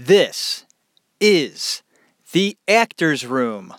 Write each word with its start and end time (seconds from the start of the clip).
This 0.00 0.64
is 1.18 1.82
the 2.30 2.56
Actors 2.68 3.26
Room. 3.26 3.74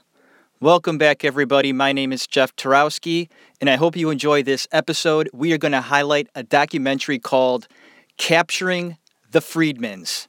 Welcome 0.59 0.97
back, 0.97 1.23
everybody. 1.23 1.71
My 1.71 1.93
name 1.93 2.11
is 2.11 2.27
Jeff 2.27 2.53
Tarowski, 2.57 3.29
and 3.61 3.69
I 3.69 3.77
hope 3.77 3.95
you 3.95 4.09
enjoy 4.09 4.43
this 4.43 4.67
episode. 4.73 5.29
We 5.31 5.53
are 5.53 5.57
going 5.57 5.71
to 5.71 5.79
highlight 5.79 6.27
a 6.35 6.43
documentary 6.43 7.19
called 7.19 7.69
Capturing 8.17 8.97
the 9.31 9.39
Friedmans. 9.39 10.27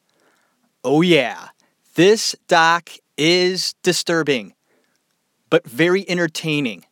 Oh, 0.85 1.03
yeah, 1.03 1.49
this 1.97 2.37
doc 2.47 2.91
is 3.17 3.75
disturbing, 3.83 4.55
but 5.51 5.67
very 5.67 6.09
entertaining, 6.09 6.85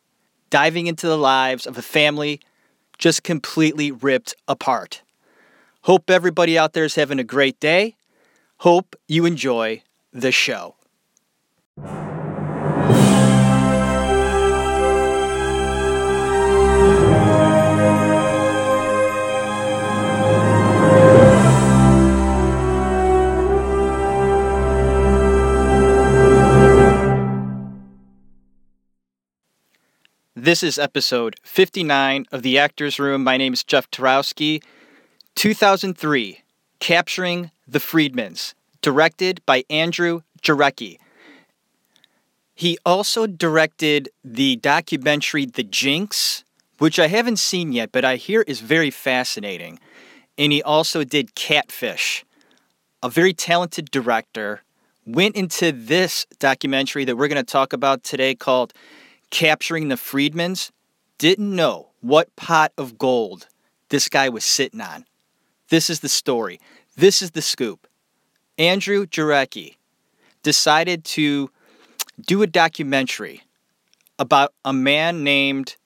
diving 0.49 0.87
into 0.87 1.07
the 1.07 1.17
lives 1.17 1.65
of 1.65 1.77
a 1.77 1.81
family 1.81 2.41
just 2.97 3.23
completely 3.23 3.93
ripped 3.93 4.35
apart. 4.45 5.03
Hope 5.83 6.09
everybody 6.09 6.57
out 6.57 6.73
there 6.73 6.83
is 6.83 6.95
having 6.95 7.17
a 7.17 7.23
great 7.23 7.61
day. 7.61 7.95
Hope 8.63 8.97
you 9.07 9.25
enjoy 9.25 9.83
the 10.11 10.33
show. 10.33 10.75
This 30.35 30.63
is 30.63 30.77
episode 30.77 31.37
59 31.43 32.25
of 32.33 32.43
The 32.43 32.57
Actors 32.57 32.99
Room. 32.99 33.23
My 33.23 33.37
name 33.37 33.53
is 33.53 33.63
Jeff 33.63 33.89
Tarowski. 33.89 34.61
2003, 35.35 36.41
Capturing 36.79 37.51
the 37.69 37.79
Friedmans, 37.79 38.55
directed 38.81 39.41
by 39.45 39.63
Andrew 39.69 40.21
Jarecki. 40.41 40.97
He 42.53 42.77
also 42.85 43.25
directed 43.25 44.09
the 44.23 44.57
documentary 44.57 45.45
The 45.45 45.63
Jinx, 45.63 46.43
which 46.77 46.99
I 46.99 47.07
haven't 47.07 47.39
seen 47.39 47.71
yet, 47.71 47.91
but 47.91 48.03
I 48.03 48.17
hear 48.17 48.41
is 48.41 48.59
very 48.59 48.89
fascinating. 48.89 49.79
And 50.37 50.51
he 50.51 50.61
also 50.63 51.03
did 51.03 51.35
Catfish, 51.35 52.25
a 53.01 53.09
very 53.09 53.33
talented 53.33 53.91
director. 53.91 54.63
Went 55.05 55.35
into 55.35 55.71
this 55.71 56.25
documentary 56.37 57.05
that 57.05 57.15
we're 57.15 57.27
going 57.27 57.43
to 57.43 57.51
talk 57.51 57.73
about 57.73 58.03
today 58.03 58.35
called 58.35 58.73
Capturing 59.31 59.87
the 59.87 59.95
Friedmans. 59.95 60.71
Didn't 61.17 61.55
know 61.55 61.89
what 62.01 62.35
pot 62.35 62.71
of 62.77 62.97
gold 62.97 63.47
this 63.89 64.07
guy 64.07 64.29
was 64.29 64.45
sitting 64.45 64.81
on. 64.81 65.05
This 65.69 65.89
is 65.89 66.01
the 66.01 66.09
story. 66.09 66.59
This 66.95 67.21
is 67.21 67.31
the 67.31 67.41
scoop. 67.41 67.87
Andrew 68.59 69.05
Jarecki 69.05 69.77
decided 70.43 71.05
to 71.05 71.49
do 72.19 72.41
a 72.41 72.47
documentary 72.47 73.43
about 74.19 74.53
a 74.65 74.73
man 74.73 75.23
named 75.23 75.77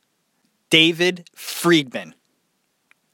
David 0.71 1.29
Friedman. 1.35 2.15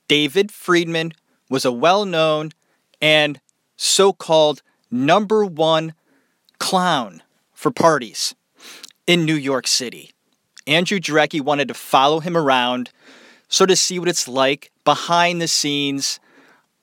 David 0.07 0.49
Friedman 0.49 1.11
was 1.49 1.65
a 1.65 1.73
well 1.73 2.05
known 2.05 2.51
and 3.01 3.41
so 3.75 4.13
called 4.13 4.61
number 4.89 5.43
one 5.43 5.93
clown 6.57 7.21
for 7.53 7.69
parties 7.69 8.33
in 9.07 9.25
New 9.25 9.35
York 9.35 9.67
City. 9.67 10.11
Andrew 10.67 10.99
Jarecki 10.99 11.41
wanted 11.41 11.67
to 11.67 11.73
follow 11.73 12.21
him 12.21 12.37
around, 12.37 12.91
sort 13.49 13.71
of 13.71 13.77
see 13.77 13.99
what 13.99 14.07
it's 14.07 14.27
like 14.27 14.71
behind 14.85 15.41
the 15.41 15.49
scenes 15.49 16.21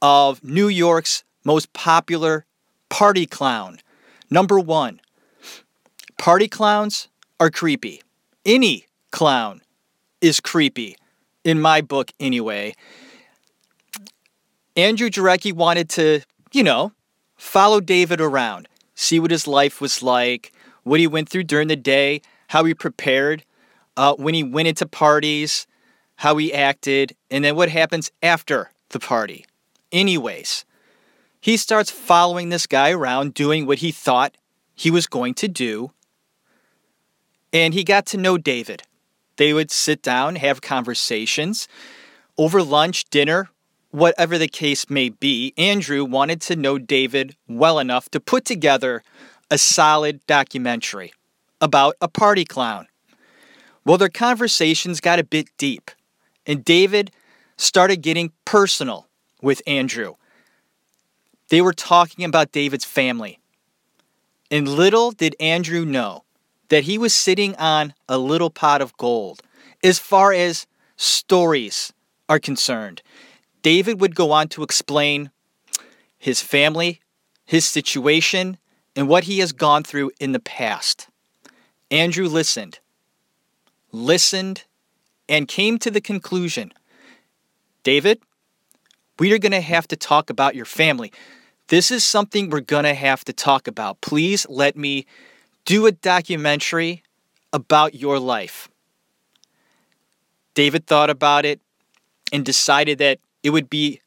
of 0.03 0.45
New 0.45 0.69
York's 0.69 1.25
most 1.43 1.73
popular 1.73 2.45
party 2.89 3.27
clown. 3.27 3.79
Number 4.31 4.59
one, 4.59 5.01
party 6.19 6.49
clowns 6.49 7.09
are 7.39 7.51
creepy. 7.51 8.03
Any 8.45 8.87
clown 9.11 9.61
is 10.21 10.41
creepy, 10.41 10.97
in 11.45 11.61
my 11.61 11.81
book 11.81 12.11
anyway. 12.19 12.75
Andrew 14.77 15.09
Jarecki 15.09 15.53
wanted 15.53 15.89
to, 15.91 16.21
you 16.53 16.63
know, 16.63 16.93
follow 17.37 17.81
David 17.81 18.21
around, 18.21 18.69
see 18.95 19.21
what 19.21 19.31
his 19.31 19.47
life 19.47 19.81
was 19.81 20.03
like, 20.03 20.53
what 20.83 21.01
he 21.01 21.07
went 21.07 21.29
through 21.29 21.45
during 21.45 21.69
the 21.69 21.77
day, 21.77 22.21
how 22.49 22.65
he 22.65 22.75
prepared 22.75 23.45
uh, 23.97 24.15
when 24.15 24.35
he 24.35 24.43
went 24.43 24.69
into 24.69 24.87
parties, 24.87 25.67
how 26.17 26.37
he 26.37 26.53
acted, 26.53 27.15
and 27.31 27.45
then 27.45 27.57
what 27.57 27.69
happens 27.69 28.11
after 28.23 28.71
the 28.91 28.99
party. 28.99 29.47
Anyways, 29.93 30.65
he 31.47 31.57
starts 31.57 31.93
following 31.93 32.49
this 32.49 32.67
guy 32.67 32.91
around 32.91 33.33
doing 33.33 33.67
what 33.67 33.79
he 33.79 33.93
thought 33.93 34.37
he 34.75 34.91
was 34.91 35.07
going 35.07 35.33
to 35.33 35.47
do. 35.47 35.93
And 37.53 37.73
he 37.73 37.85
got 37.85 38.05
to 38.07 38.17
know 38.17 38.37
David. 38.37 38.83
They 39.37 39.53
would 39.53 39.71
sit 39.71 40.03
down, 40.03 40.35
have 40.35 40.61
conversations 40.61 41.69
over 42.37 42.65
lunch, 42.65 43.05
dinner, 43.11 43.49
whatever 43.93 44.39
the 44.39 44.49
case 44.49 44.91
may 44.91 45.09
be. 45.09 45.55
Andrew 45.57 46.05
wanted 46.05 46.41
to 46.41 46.57
know 46.57 46.81
David 46.81 47.37
well 47.47 47.79
enough 47.79 48.09
to 48.09 48.19
put 48.19 48.45
together 48.45 49.05
a 49.49 49.57
solid 49.57 50.27
documentary 50.27 51.13
about 51.61 51.95
a 52.01 52.09
party 52.09 52.45
clown. 52.45 52.89
Well, 53.85 53.99
their 53.99 54.09
conversations 54.09 55.01
got 55.01 55.21
a 55.21 55.25
bit 55.25 55.51
deep, 55.59 55.93
and 56.45 56.65
David 56.65 57.13
started 57.57 57.99
getting 57.99 58.33
personal 58.45 59.07
with 59.41 59.63
Andrew. 59.65 60.17
They 61.49 61.61
were 61.61 61.73
talking 61.73 62.25
about 62.25 62.53
David's 62.53 62.85
family. 62.85 63.39
And 64.51 64.69
little 64.69 65.11
did 65.11 65.37
Andrew 65.41 65.85
know 65.85 66.25
that 66.69 66.85
he 66.85 66.99
was 66.99 67.15
sitting 67.15 67.55
on 67.57 67.95
a 68.09 68.19
little 68.19 68.51
pot 68.51 68.81
of 68.81 68.97
gold 68.97 69.43
as 69.83 69.99
far 69.99 70.33
as 70.33 70.67
stories 70.97 71.93
are 72.29 72.39
concerned. 72.39 73.03
David 73.63 74.01
would 74.01 74.15
go 74.15 74.33
on 74.33 74.49
to 74.49 74.63
explain 74.63 75.31
his 76.19 76.41
family, 76.41 77.01
his 77.45 77.65
situation, 77.65 78.59
and 78.95 79.09
what 79.09 79.25
he 79.25 79.39
has 79.41 79.53
gone 79.53 79.85
through 79.85 80.11
in 80.19 80.33
the 80.33 80.41
past. 80.41 81.09
Andrew 81.91 82.27
listened, 82.27 82.81
listened, 83.93 84.65
and 85.29 85.49
came 85.49 85.79
to 85.79 85.91
the 85.91 86.01
conclusion 86.01 86.73
David, 87.83 88.21
we 89.19 89.33
are 89.33 89.39
going 89.39 89.53
to 89.53 89.61
have 89.61 89.89
to 89.89 89.97
talk 89.97 90.31
about 90.31 90.55
your 90.55 90.65
family. 90.65 91.13
This 91.69 91.91
is 91.91 92.05
something 92.05 92.49
we're 92.49 92.61
going 92.61 92.85
to 92.85 92.95
have 92.95 93.25
to 93.25 93.33
talk 93.33 93.67
about. 93.67 94.01
Please 94.01 94.47
let 94.49 94.77
me 94.77 95.07
do 95.65 95.87
a 95.87 95.93
documentary 95.93 97.03
about 97.53 97.95
your 97.95 98.19
life. 98.19 98.69
David 100.55 100.87
thought 100.87 101.11
about 101.11 101.45
it 101.45 101.61
and 102.33 102.45
decided 102.45 102.99
that 102.99 103.19
it 103.43 103.51
would 103.51 103.69
be 103.69 104.01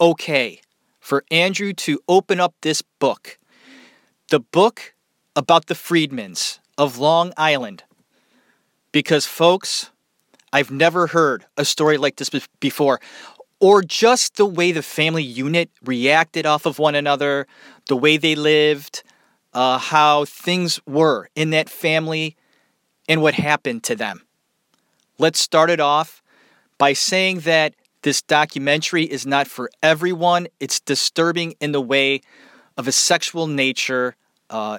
okay 0.00 0.60
for 1.00 1.24
Andrew 1.30 1.72
to 1.72 2.00
open 2.08 2.40
up 2.40 2.54
this 2.62 2.82
book. 2.82 3.38
The 4.28 4.40
book 4.40 4.94
about 5.36 5.66
the 5.66 5.74
Friedmans 5.74 6.58
of 6.78 6.98
Long 6.98 7.32
Island. 7.36 7.84
Because, 8.92 9.26
folks, 9.26 9.90
I've 10.52 10.70
never 10.70 11.08
heard 11.08 11.46
a 11.56 11.64
story 11.64 11.98
like 11.98 12.16
this 12.16 12.30
before 12.60 13.00
or 13.64 13.80
just 13.80 14.36
the 14.36 14.44
way 14.44 14.72
the 14.72 14.82
family 14.82 15.22
unit 15.22 15.70
reacted 15.82 16.44
off 16.44 16.66
of 16.66 16.78
one 16.78 16.94
another, 16.94 17.46
the 17.88 17.96
way 17.96 18.18
they 18.18 18.34
lived, 18.34 19.02
uh, 19.54 19.78
how 19.78 20.26
things 20.26 20.78
were 20.84 21.30
in 21.34 21.48
that 21.48 21.70
family, 21.70 22.36
and 23.08 23.22
what 23.22 23.32
happened 23.32 23.82
to 23.82 23.96
them. 23.96 24.20
Let's 25.16 25.40
start 25.40 25.70
it 25.70 25.80
off 25.80 26.22
by 26.76 26.92
saying 26.92 27.40
that 27.40 27.74
this 28.02 28.20
documentary 28.20 29.04
is 29.04 29.24
not 29.24 29.48
for 29.48 29.70
everyone. 29.82 30.46
It's 30.60 30.78
disturbing 30.78 31.54
in 31.58 31.72
the 31.72 31.80
way 31.80 32.20
of 32.76 32.86
a 32.86 32.92
sexual 32.92 33.46
nature. 33.46 34.14
Uh, 34.50 34.76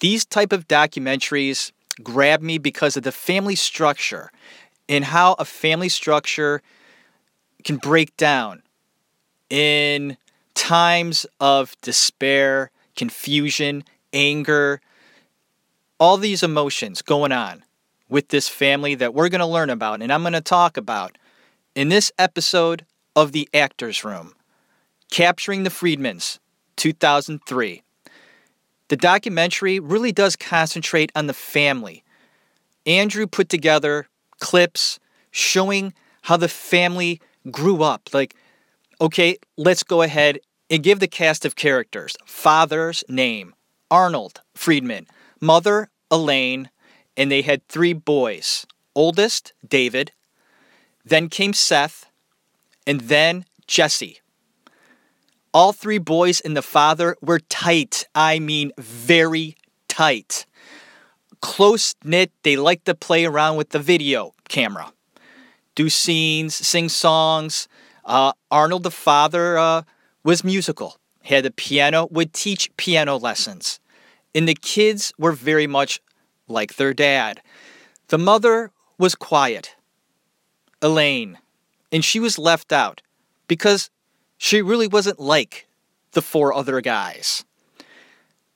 these 0.00 0.26
type 0.26 0.52
of 0.52 0.68
documentaries 0.68 1.72
grab 2.02 2.42
me 2.42 2.58
because 2.58 2.98
of 2.98 3.02
the 3.02 3.12
family 3.12 3.56
structure 3.56 4.30
and 4.90 5.06
how 5.06 5.36
a 5.38 5.46
family 5.46 5.88
structure 5.88 6.60
can 7.66 7.76
break 7.78 8.16
down 8.16 8.62
in 9.50 10.16
times 10.54 11.26
of 11.40 11.76
despair, 11.82 12.70
confusion, 12.94 13.82
anger, 14.12 14.80
all 15.98 16.16
these 16.16 16.44
emotions 16.44 17.02
going 17.02 17.32
on 17.32 17.64
with 18.08 18.28
this 18.28 18.48
family 18.48 18.94
that 18.94 19.12
we're 19.12 19.28
going 19.28 19.40
to 19.40 19.46
learn 19.46 19.68
about 19.68 20.00
and 20.00 20.12
I'm 20.12 20.22
going 20.22 20.32
to 20.32 20.40
talk 20.40 20.76
about 20.76 21.18
in 21.74 21.88
this 21.88 22.12
episode 22.20 22.86
of 23.16 23.32
The 23.32 23.48
Actors 23.52 24.04
Room 24.04 24.34
Capturing 25.10 25.64
the 25.64 25.70
Friedmans, 25.70 26.38
2003. 26.76 27.82
The 28.88 28.96
documentary 28.96 29.80
really 29.80 30.12
does 30.12 30.36
concentrate 30.36 31.10
on 31.16 31.26
the 31.26 31.34
family. 31.34 32.04
Andrew 32.86 33.26
put 33.26 33.48
together 33.48 34.06
clips 34.38 35.00
showing 35.32 35.92
how 36.22 36.36
the 36.36 36.48
family 36.48 37.20
grew 37.50 37.82
up. 37.82 38.08
Like, 38.12 38.34
okay, 39.00 39.36
let's 39.56 39.82
go 39.82 40.02
ahead 40.02 40.40
and 40.70 40.82
give 40.82 41.00
the 41.00 41.08
cast 41.08 41.44
of 41.44 41.56
characters 41.56 42.16
father's 42.24 43.04
name 43.08 43.54
Arnold 43.90 44.40
Friedman, 44.54 45.06
mother 45.40 45.90
Elaine, 46.10 46.70
and 47.16 47.30
they 47.30 47.42
had 47.42 47.66
three 47.68 47.92
boys. 47.92 48.66
Oldest, 48.94 49.52
David, 49.66 50.12
then 51.04 51.28
came 51.28 51.52
Seth, 51.52 52.06
and 52.86 53.02
then 53.02 53.44
Jesse. 53.66 54.20
All 55.52 55.72
three 55.72 55.98
boys 55.98 56.40
and 56.40 56.56
the 56.56 56.62
father 56.62 57.16
were 57.20 57.38
tight. 57.38 58.06
I 58.14 58.38
mean, 58.38 58.72
very 58.78 59.56
tight. 59.88 60.46
Close 61.40 61.94
knit, 62.04 62.32
they 62.42 62.56
liked 62.56 62.86
to 62.86 62.94
play 62.94 63.24
around 63.24 63.56
with 63.56 63.70
the 63.70 63.78
video 63.78 64.32
camera, 64.48 64.92
do 65.76 65.88
scenes, 65.88 66.56
sing 66.56 66.88
songs. 66.88 67.68
Uh, 68.04 68.32
Arnold, 68.50 68.82
the 68.82 68.90
father, 68.90 69.56
uh, 69.56 69.82
was 70.24 70.42
musical, 70.42 70.98
He 71.22 71.34
had 71.36 71.46
a 71.46 71.52
piano, 71.52 72.08
would 72.10 72.32
teach 72.32 72.76
piano 72.76 73.16
lessons. 73.16 73.78
And 74.34 74.48
the 74.48 74.54
kids 74.54 75.12
were 75.16 75.32
very 75.32 75.68
much 75.68 76.00
like 76.48 76.74
their 76.74 76.92
dad. 76.92 77.40
The 78.08 78.18
mother 78.18 78.72
was 78.98 79.14
quiet, 79.14 79.76
Elaine, 80.82 81.38
and 81.92 82.04
she 82.04 82.18
was 82.18 82.38
left 82.38 82.72
out 82.72 83.02
because 83.46 83.90
she 84.36 84.62
really 84.62 84.88
wasn't 84.88 85.20
like 85.20 85.66
the 86.12 86.22
four 86.22 86.52
other 86.52 86.80
guys. 86.80 87.44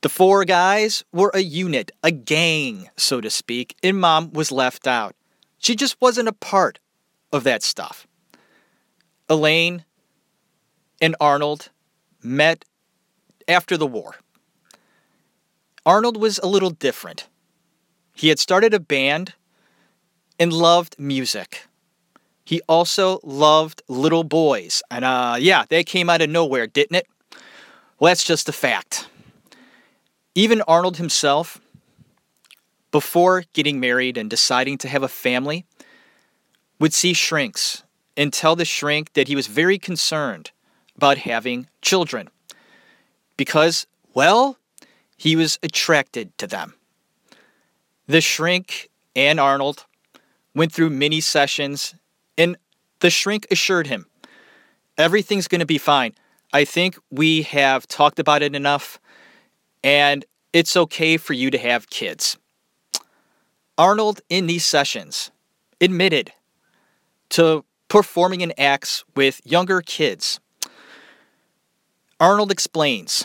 The 0.02 0.08
four 0.08 0.44
guys 0.44 1.04
were 1.12 1.30
a 1.34 1.40
unit, 1.40 1.92
a 2.02 2.10
gang, 2.10 2.88
so 2.96 3.20
to 3.20 3.28
speak, 3.28 3.76
and 3.82 4.00
mom 4.00 4.32
was 4.32 4.50
left 4.50 4.86
out. 4.86 5.14
She 5.58 5.76
just 5.76 6.00
wasn't 6.00 6.28
a 6.28 6.32
part 6.32 6.78
of 7.32 7.44
that 7.44 7.62
stuff. 7.62 8.06
Elaine 9.28 9.84
and 11.00 11.16
Arnold 11.20 11.70
met 12.22 12.64
after 13.48 13.76
the 13.76 13.86
war. 13.86 14.16
Arnold 15.86 16.16
was 16.16 16.38
a 16.38 16.46
little 16.46 16.70
different. 16.70 17.28
He 18.14 18.28
had 18.28 18.38
started 18.38 18.74
a 18.74 18.80
band 18.80 19.34
and 20.38 20.52
loved 20.52 20.96
music. 20.98 21.66
He 22.44 22.60
also 22.68 23.20
loved 23.22 23.82
little 23.88 24.24
boys. 24.24 24.82
And 24.90 25.04
uh, 25.04 25.36
yeah, 25.38 25.64
they 25.68 25.84
came 25.84 26.10
out 26.10 26.20
of 26.20 26.28
nowhere, 26.28 26.66
didn't 26.66 26.96
it? 26.96 27.06
Well, 27.98 28.10
that's 28.10 28.24
just 28.24 28.48
a 28.48 28.52
fact. 28.52 29.08
Even 30.34 30.62
Arnold 30.62 30.96
himself, 30.96 31.60
before 32.90 33.44
getting 33.52 33.78
married 33.78 34.16
and 34.16 34.28
deciding 34.28 34.78
to 34.78 34.88
have 34.88 35.02
a 35.02 35.08
family, 35.08 35.64
would 36.80 36.92
see 36.92 37.12
shrinks 37.12 37.84
and 38.16 38.32
tell 38.32 38.56
the 38.56 38.64
shrink 38.64 39.12
that 39.12 39.28
he 39.28 39.36
was 39.36 39.46
very 39.46 39.78
concerned 39.78 40.50
about 40.96 41.18
having 41.18 41.68
children 41.80 42.28
because, 43.36 43.86
well, 44.12 44.58
he 45.16 45.36
was 45.36 45.58
attracted 45.62 46.36
to 46.38 46.46
them. 46.46 46.74
The 48.06 48.20
shrink 48.20 48.90
and 49.14 49.38
Arnold 49.38 49.86
went 50.54 50.72
through 50.72 50.90
many 50.90 51.20
sessions, 51.20 51.94
and 52.36 52.56
the 52.98 53.10
shrink 53.10 53.46
assured 53.50 53.86
him 53.86 54.06
everything's 54.98 55.48
going 55.48 55.60
to 55.60 55.66
be 55.66 55.78
fine. 55.78 56.12
I 56.52 56.64
think 56.64 56.98
we 57.10 57.42
have 57.42 57.86
talked 57.86 58.18
about 58.18 58.42
it 58.42 58.54
enough, 58.54 58.98
and 59.82 60.24
it's 60.52 60.76
okay 60.76 61.16
for 61.16 61.32
you 61.32 61.50
to 61.50 61.58
have 61.58 61.88
kids. 61.88 62.36
Arnold, 63.78 64.20
in 64.28 64.46
these 64.46 64.66
sessions, 64.66 65.30
admitted 65.80 66.32
to 67.30 67.64
performing 67.88 68.40
in 68.40 68.52
acts 68.58 69.04
with 69.16 69.40
younger 69.44 69.80
kids. 69.80 70.40
Arnold 72.18 72.50
explains 72.50 73.24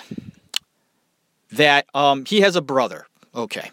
that 1.52 1.86
um, 1.94 2.26
he 2.26 2.42
has 2.42 2.56
a 2.56 2.62
brother. 2.62 3.06
Okay. 3.36 3.72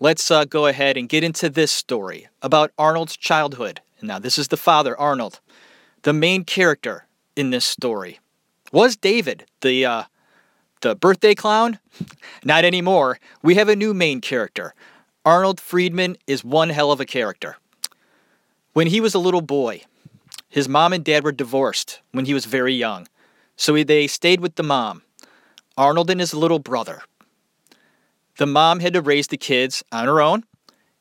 Let's 0.00 0.30
uh, 0.30 0.44
go 0.44 0.66
ahead 0.66 0.96
and 0.96 1.08
get 1.08 1.24
into 1.24 1.50
this 1.50 1.72
story 1.72 2.28
about 2.40 2.72
Arnold's 2.78 3.16
childhood. 3.16 3.80
Now, 4.00 4.18
this 4.18 4.38
is 4.38 4.48
the 4.48 4.56
father, 4.56 4.98
Arnold. 4.98 5.40
The 6.02 6.12
main 6.12 6.44
character 6.44 7.06
in 7.34 7.50
this 7.50 7.64
story 7.64 8.20
was 8.72 8.96
David, 8.96 9.44
the 9.60 9.84
uh, 9.84 10.02
the 10.80 10.94
birthday 10.94 11.34
clown? 11.34 11.78
Not 12.44 12.64
anymore. 12.64 13.18
We 13.42 13.56
have 13.56 13.68
a 13.68 13.76
new 13.76 13.92
main 13.92 14.20
character. 14.20 14.74
Arnold 15.24 15.60
Friedman 15.60 16.16
is 16.26 16.44
one 16.44 16.68
hell 16.68 16.92
of 16.92 17.00
a 17.00 17.04
character. 17.04 17.56
When 18.78 18.86
he 18.86 19.00
was 19.00 19.12
a 19.12 19.18
little 19.18 19.40
boy, 19.40 19.82
his 20.48 20.68
mom 20.68 20.92
and 20.92 21.04
dad 21.04 21.24
were 21.24 21.32
divorced 21.32 22.00
when 22.12 22.26
he 22.26 22.32
was 22.32 22.44
very 22.44 22.72
young, 22.72 23.08
so 23.56 23.72
they 23.82 24.06
stayed 24.06 24.40
with 24.40 24.54
the 24.54 24.62
mom, 24.62 25.02
Arnold 25.76 26.10
and 26.10 26.20
his 26.20 26.32
little 26.32 26.60
brother. 26.60 27.02
The 28.36 28.46
mom 28.46 28.78
had 28.78 28.92
to 28.92 29.00
raise 29.00 29.26
the 29.26 29.36
kids 29.36 29.82
on 29.90 30.04
her 30.04 30.20
own, 30.20 30.44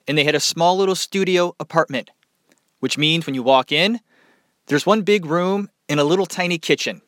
and 0.08 0.18
they 0.18 0.24
had 0.24 0.34
a 0.34 0.40
small 0.40 0.76
little 0.76 0.96
studio 0.96 1.56
apartment, 1.60 2.10
which 2.80 2.98
means 2.98 3.28
when 3.28 3.36
you 3.36 3.44
walk 3.44 3.72
in, 3.72 4.00
there's 4.66 4.88
one 4.88 5.04
big 5.04 5.28
room 5.28 5.70
and 5.88 6.00
a 6.00 6.04
little 6.04 6.26
tiny 6.26 6.58
kitchen. 6.58 7.04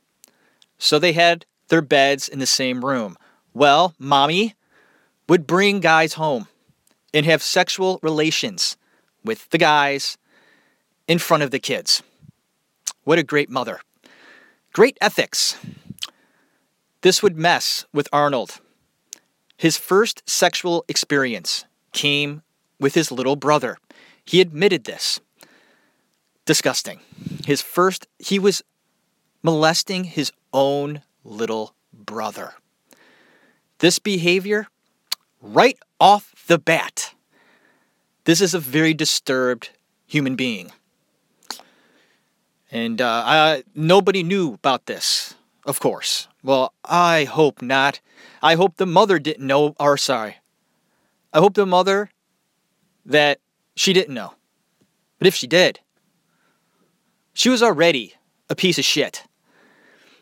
So 0.78 1.00
they 1.00 1.14
had 1.14 1.48
their 1.70 1.82
beds 1.82 2.30
in 2.30 2.38
the 2.38 2.46
same 2.46 2.86
room. 2.86 3.18
Well, 3.56 3.96
mommy 3.98 4.54
would 5.28 5.48
bring 5.48 5.80
guys 5.80 6.14
home 6.14 6.48
and 7.12 7.26
have 7.26 7.42
sexual 7.42 8.00
relations 8.04 8.78
with 9.26 9.50
the 9.50 9.58
guys 9.58 10.20
in 11.10 11.20
front 11.20 11.44
of 11.44 11.52
the 11.52 11.60
kids. 11.60 12.02
What 13.04 13.20
a 13.20 13.24
great 13.24 13.50
mother. 13.50 13.82
Great 14.72 14.98
ethics. 15.02 15.58
This 17.02 17.22
would 17.22 17.38
mess 17.38 17.86
with 17.92 18.08
Arnold 18.14 18.62
his 19.60 19.76
first 19.76 20.24
sexual 20.26 20.86
experience 20.88 21.66
came 21.92 22.44
with 22.80 22.96
his 22.96 23.12
little 23.12 23.36
brother. 23.36 23.78
He 24.24 24.40
admitted 24.40 24.86
this. 24.86 25.20
Disgusting. 26.46 27.02
His 27.46 27.62
first, 27.62 28.08
he 28.20 28.40
was 28.40 28.64
molesting 29.44 30.06
his 30.06 30.32
own 30.54 31.02
little 31.26 31.76
brother. 31.92 32.54
This 33.80 34.00
behavior, 34.00 34.68
right 35.42 35.78
off 36.00 36.34
the 36.48 36.58
bat, 36.58 37.14
this 38.24 38.40
is 38.40 38.54
a 38.54 38.60
very 38.62 38.94
disturbed 38.94 39.72
human 40.08 40.38
being. 40.38 40.72
And 42.72 43.02
uh, 43.02 43.24
I, 43.26 43.64
nobody 43.74 44.24
knew 44.24 44.54
about 44.54 44.86
this, 44.86 45.36
of 45.66 45.80
course. 45.80 46.28
Well, 46.44 46.74
I 46.86 47.24
hope 47.24 47.62
not. 47.62 48.00
I 48.42 48.56
hope 48.56 48.78
the 48.78 48.86
mother 48.86 49.18
didn't 49.20 49.46
know, 49.46 49.76
or 49.80 49.98
sorry. 49.98 50.38
I 51.34 51.40
hope 51.40 51.56
the 51.56 51.66
mother 51.66 52.12
that 53.06 53.40
she 53.76 53.94
didn't 53.94 54.14
know. 54.14 54.34
But 55.18 55.28
if 55.28 55.36
she 55.36 55.48
did, 55.48 55.80
she 57.34 57.50
was 57.50 57.64
already 57.64 58.14
a 58.50 58.56
piece 58.56 58.78
of 58.78 58.86
shit. 58.86 59.24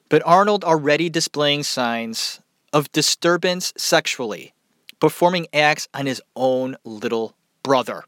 But 0.10 0.24
Arnold 0.26 0.64
already 0.64 1.10
displaying 1.10 1.64
signs 1.64 2.40
of 2.72 2.92
disturbance 2.92 3.74
sexually, 3.78 4.54
performing 5.00 5.48
acts 5.54 5.88
on 5.94 6.06
his 6.06 6.22
own 6.36 6.78
little 6.86 7.36
brother. 7.62 8.06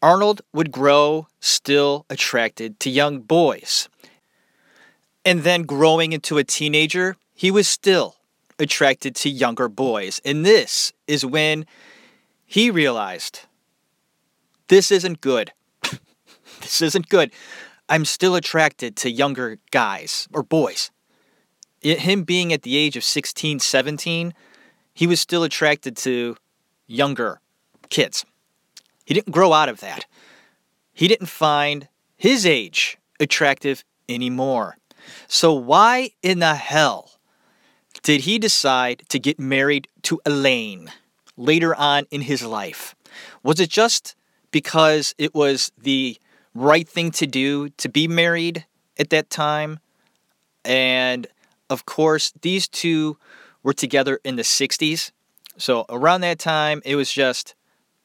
Arnold 0.00 0.42
would 0.52 0.70
grow 0.70 1.26
still 1.40 2.06
attracted 2.08 2.78
to 2.80 2.90
young 2.90 3.20
boys. 3.20 3.88
And 5.24 5.42
then 5.42 5.62
growing 5.62 6.12
into 6.12 6.38
a 6.38 6.44
teenager, 6.44 7.16
he 7.34 7.50
was 7.50 7.68
still 7.68 8.16
attracted 8.58 9.14
to 9.16 9.28
younger 9.28 9.68
boys. 9.68 10.20
And 10.24 10.44
this 10.44 10.92
is 11.06 11.24
when 11.24 11.66
he 12.46 12.70
realized 12.70 13.40
this 14.68 14.90
isn't 14.90 15.20
good. 15.20 15.52
this 16.60 16.80
isn't 16.80 17.08
good. 17.08 17.32
I'm 17.88 18.04
still 18.04 18.34
attracted 18.34 18.96
to 18.96 19.10
younger 19.10 19.58
guys 19.70 20.28
or 20.32 20.42
boys. 20.42 20.90
Him 21.80 22.24
being 22.24 22.52
at 22.52 22.62
the 22.62 22.76
age 22.76 22.96
of 22.96 23.04
16, 23.04 23.60
17, 23.60 24.34
he 24.92 25.06
was 25.06 25.20
still 25.20 25.44
attracted 25.44 25.96
to 25.98 26.36
younger 26.86 27.40
kids. 27.88 28.24
He 29.08 29.14
didn't 29.14 29.32
grow 29.32 29.54
out 29.54 29.70
of 29.70 29.80
that. 29.80 30.04
He 30.92 31.08
didn't 31.08 31.28
find 31.28 31.88
his 32.18 32.44
age 32.44 32.98
attractive 33.18 33.82
anymore. 34.06 34.76
So, 35.26 35.54
why 35.54 36.10
in 36.22 36.40
the 36.40 36.56
hell 36.56 37.12
did 38.02 38.20
he 38.20 38.38
decide 38.38 39.04
to 39.08 39.18
get 39.18 39.40
married 39.40 39.88
to 40.02 40.20
Elaine 40.26 40.92
later 41.38 41.74
on 41.74 42.04
in 42.10 42.20
his 42.20 42.42
life? 42.42 42.94
Was 43.42 43.60
it 43.60 43.70
just 43.70 44.14
because 44.50 45.14
it 45.16 45.34
was 45.34 45.72
the 45.78 46.18
right 46.54 46.86
thing 46.86 47.10
to 47.12 47.26
do 47.26 47.70
to 47.78 47.88
be 47.88 48.08
married 48.08 48.66
at 48.98 49.08
that 49.08 49.30
time? 49.30 49.78
And 50.66 51.26
of 51.70 51.86
course, 51.86 52.34
these 52.42 52.68
two 52.68 53.16
were 53.62 53.72
together 53.72 54.20
in 54.22 54.36
the 54.36 54.42
60s. 54.42 55.12
So 55.56 55.86
around 55.88 56.20
that 56.20 56.38
time, 56.38 56.82
it 56.84 56.96
was 56.96 57.10
just 57.10 57.54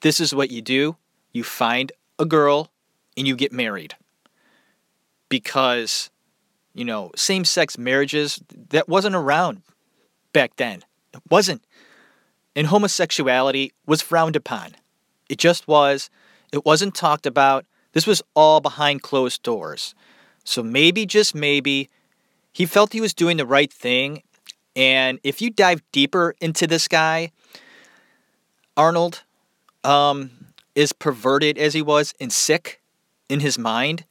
this 0.03 0.19
is 0.19 0.33
what 0.33 0.51
you 0.51 0.62
do 0.62 0.95
you 1.31 1.43
find 1.43 1.91
a 2.19 2.25
girl 2.25 2.72
and 3.17 3.27
you 3.27 3.36
get 3.36 3.51
married 3.51 3.95
because 5.27 6.12
you 6.74 6.83
know, 6.83 7.12
same 7.15 7.45
sex 7.45 7.77
marriages, 7.77 8.41
that 8.69 8.89
wasn't 8.89 9.15
around 9.15 9.62
back 10.33 10.55
then. 10.57 10.83
It 11.13 11.22
wasn't. 11.29 11.63
And 12.55 12.67
homosexuality 12.67 13.74
was 13.86 14.01
frowned 14.01 14.36
upon. 14.36 14.75
It 15.29 15.38
just 15.38 15.67
was. 15.67 16.10
It 16.51 16.65
wasn't 16.65 16.95
talked 16.95 17.25
about. 17.25 17.65
This 17.93 18.07
was 18.07 18.24
all 18.36 18.60
behind 18.60 19.03
closed 19.03 19.43
doors. 19.43 19.93
So 20.43 20.63
maybe, 20.63 21.05
just 21.05 21.36
maybe, 21.36 21.89
he 22.51 22.65
felt 22.65 22.93
he 22.93 23.01
was 23.01 23.13
doing 23.13 23.38
the 23.38 23.45
right 23.45 23.72
thing. 23.72 24.24
And 24.75 25.19
if 25.24 25.41
you 25.41 25.51
dive 25.51 25.81
deeper 25.91 26.36
into 26.41 26.65
this 26.65 26.88
guy, 26.88 27.31
Arnold 28.75 29.24
um, 29.84 30.32
is 30.75 30.94
perverted 30.94 31.58
as 31.58 31.74
he 31.74 31.82
was 31.82 32.13
and 32.20 32.32
sick 32.32 32.82
in 33.30 33.40
his 33.40 33.58
mind. 33.58 34.06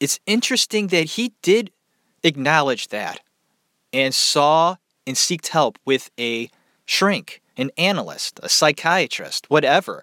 It's 0.00 0.20
interesting 0.26 0.88
that 0.88 1.04
he 1.10 1.32
did 1.42 1.70
acknowledge 2.22 2.88
that 2.88 3.20
and 3.92 4.14
saw 4.14 4.76
and 5.06 5.16
seeked 5.16 5.48
help 5.48 5.78
with 5.84 6.10
a 6.18 6.50
shrink, 6.86 7.42
an 7.56 7.70
analyst, 7.78 8.40
a 8.42 8.48
psychiatrist, 8.48 9.48
whatever. 9.48 10.02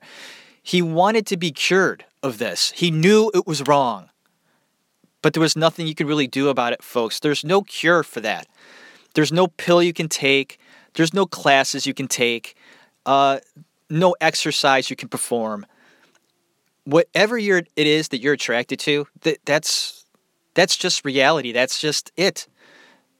He 0.63 0.81
wanted 0.81 1.25
to 1.27 1.37
be 1.37 1.51
cured 1.51 2.05
of 2.23 2.37
this. 2.37 2.71
He 2.75 2.91
knew 2.91 3.31
it 3.33 3.47
was 3.47 3.67
wrong. 3.67 4.09
But 5.21 5.33
there 5.33 5.41
was 5.41 5.55
nothing 5.55 5.87
you 5.87 5.95
could 5.95 6.07
really 6.07 6.27
do 6.27 6.49
about 6.49 6.73
it, 6.73 6.83
folks. 6.83 7.19
There's 7.19 7.43
no 7.43 7.61
cure 7.61 8.03
for 8.03 8.21
that. 8.21 8.47
There's 9.13 9.31
no 9.31 9.47
pill 9.47 9.83
you 9.83 9.93
can 9.93 10.07
take. 10.07 10.59
There's 10.93 11.13
no 11.13 11.25
classes 11.25 11.85
you 11.85 11.93
can 11.93 12.07
take. 12.07 12.55
Uh, 13.05 13.39
no 13.91 14.15
exercise 14.21 14.89
you 14.89 14.95
can 14.95 15.09
perform. 15.09 15.65
Whatever 16.85 17.37
you're, 17.37 17.63
it 17.75 17.87
is 17.87 18.07
that 18.09 18.21
you're 18.21 18.33
attracted 18.33 18.79
to, 18.79 19.07
that 19.21 19.37
that's 19.45 20.05
that's 20.53 20.75
just 20.75 21.05
reality. 21.05 21.51
That's 21.51 21.79
just 21.79 22.11
it. 22.17 22.47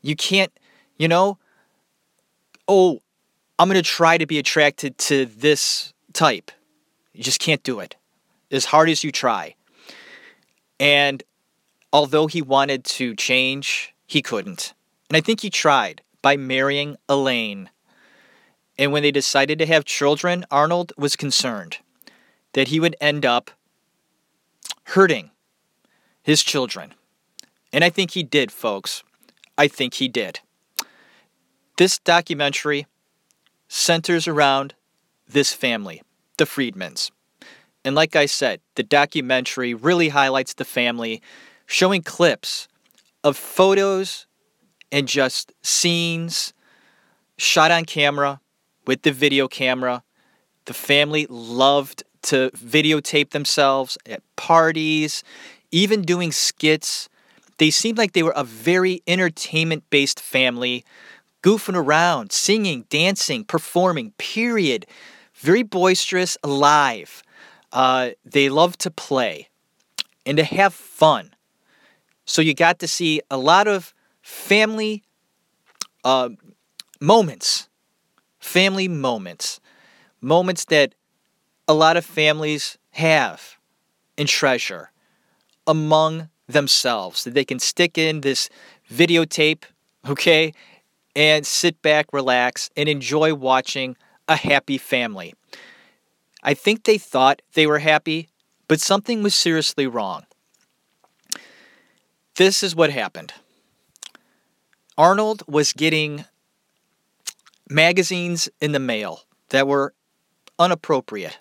You 0.01 0.15
can't, 0.15 0.51
you 0.97 1.07
know, 1.07 1.37
oh, 2.67 2.99
I'm 3.59 3.67
going 3.67 3.75
to 3.75 3.83
try 3.83 4.17
to 4.17 4.25
be 4.25 4.39
attracted 4.39 4.97
to 4.97 5.25
this 5.25 5.93
type. 6.13 6.51
You 7.13 7.23
just 7.23 7.39
can't 7.39 7.61
do 7.63 7.79
it 7.79 7.95
as 8.51 8.65
hard 8.65 8.89
as 8.89 9.03
you 9.03 9.11
try. 9.11 9.55
And 10.79 11.23
although 11.93 12.27
he 12.27 12.41
wanted 12.41 12.83
to 12.85 13.15
change, 13.15 13.93
he 14.07 14.21
couldn't. 14.21 14.73
And 15.09 15.17
I 15.17 15.21
think 15.21 15.41
he 15.41 15.49
tried 15.49 16.01
by 16.21 16.37
marrying 16.37 16.97
Elaine. 17.07 17.69
And 18.81 18.91
when 18.91 19.03
they 19.03 19.11
decided 19.11 19.59
to 19.59 19.67
have 19.67 19.85
children, 19.85 20.43
Arnold 20.49 20.91
was 20.97 21.15
concerned 21.15 21.77
that 22.53 22.69
he 22.69 22.79
would 22.79 22.95
end 22.99 23.27
up 23.27 23.51
hurting 24.85 25.29
his 26.23 26.41
children. 26.41 26.95
And 27.71 27.83
I 27.83 27.91
think 27.91 28.11
he 28.11 28.23
did, 28.23 28.51
folks. 28.51 29.03
I 29.55 29.67
think 29.67 29.93
he 29.93 30.07
did. 30.07 30.39
This 31.77 31.99
documentary 31.99 32.87
centers 33.67 34.27
around 34.27 34.73
this 35.27 35.53
family, 35.53 36.01
the 36.37 36.45
Friedmans. 36.45 37.11
And 37.85 37.93
like 37.93 38.15
I 38.15 38.25
said, 38.25 38.61
the 38.73 38.83
documentary 38.83 39.75
really 39.75 40.09
highlights 40.09 40.55
the 40.55 40.65
family, 40.65 41.21
showing 41.67 42.01
clips 42.01 42.67
of 43.23 43.37
photos 43.37 44.25
and 44.91 45.07
just 45.07 45.53
scenes 45.61 46.51
shot 47.37 47.69
on 47.69 47.85
camera 47.85 48.41
with 48.85 49.03
the 49.03 49.11
video 49.11 49.47
camera. 49.47 50.03
The 50.65 50.73
family 50.73 51.25
loved 51.29 52.03
to 52.23 52.51
videotape 52.55 53.31
themselves 53.31 53.97
at 54.05 54.21
parties, 54.35 55.23
even 55.71 56.01
doing 56.03 56.31
skits. 56.31 57.09
They 57.57 57.69
seemed 57.69 57.97
like 57.97 58.13
they 58.13 58.23
were 58.23 58.33
a 58.35 58.43
very 58.43 59.01
entertainment 59.07 59.89
based 59.89 60.19
family, 60.19 60.85
goofing 61.43 61.75
around, 61.75 62.31
singing, 62.31 62.85
dancing, 62.89 63.43
performing, 63.43 64.11
period. 64.17 64.85
Very 65.33 65.63
boisterous, 65.63 66.37
alive. 66.43 67.23
Uh, 67.71 68.11
they 68.25 68.49
loved 68.49 68.79
to 68.81 68.91
play 68.91 69.49
and 70.25 70.37
to 70.37 70.43
have 70.43 70.73
fun. 70.73 71.33
So 72.25 72.41
you 72.41 72.53
got 72.53 72.79
to 72.79 72.87
see 72.87 73.21
a 73.31 73.37
lot 73.37 73.67
of 73.67 73.93
family 74.21 75.03
uh, 76.03 76.29
moments, 76.99 77.67
family 78.41 78.89
moments, 78.89 79.61
moments 80.19 80.65
that 80.65 80.93
a 81.67 81.73
lot 81.73 81.95
of 81.95 82.05
families 82.05 82.77
have 82.91 83.57
and 84.17 84.27
treasure 84.27 84.91
among 85.65 86.27
themselves 86.47 87.23
that 87.23 87.33
they 87.33 87.45
can 87.45 87.59
stick 87.59 87.97
in 87.97 88.21
this 88.21 88.49
videotape, 88.91 89.63
okay, 90.07 90.53
and 91.15 91.45
sit 91.45 91.81
back, 91.81 92.07
relax, 92.11 92.69
and 92.75 92.89
enjoy 92.89 93.33
watching 93.33 93.95
a 94.27 94.35
happy 94.35 94.77
family. 94.77 95.33
I 96.43 96.53
think 96.53 96.83
they 96.83 96.97
thought 96.97 97.41
they 97.53 97.67
were 97.67 97.79
happy, 97.79 98.29
but 98.67 98.81
something 98.81 99.21
was 99.23 99.35
seriously 99.35 99.87
wrong. 99.87 100.25
This 102.35 102.63
is 102.63 102.75
what 102.75 102.91
happened. 102.91 103.33
Arnold 104.97 105.43
was 105.47 105.73
getting 105.73 106.25
magazines 107.71 108.49
in 108.59 108.73
the 108.73 108.79
mail 108.79 109.21
that 109.49 109.67
were 109.67 109.93
unappropriate. 110.59 111.39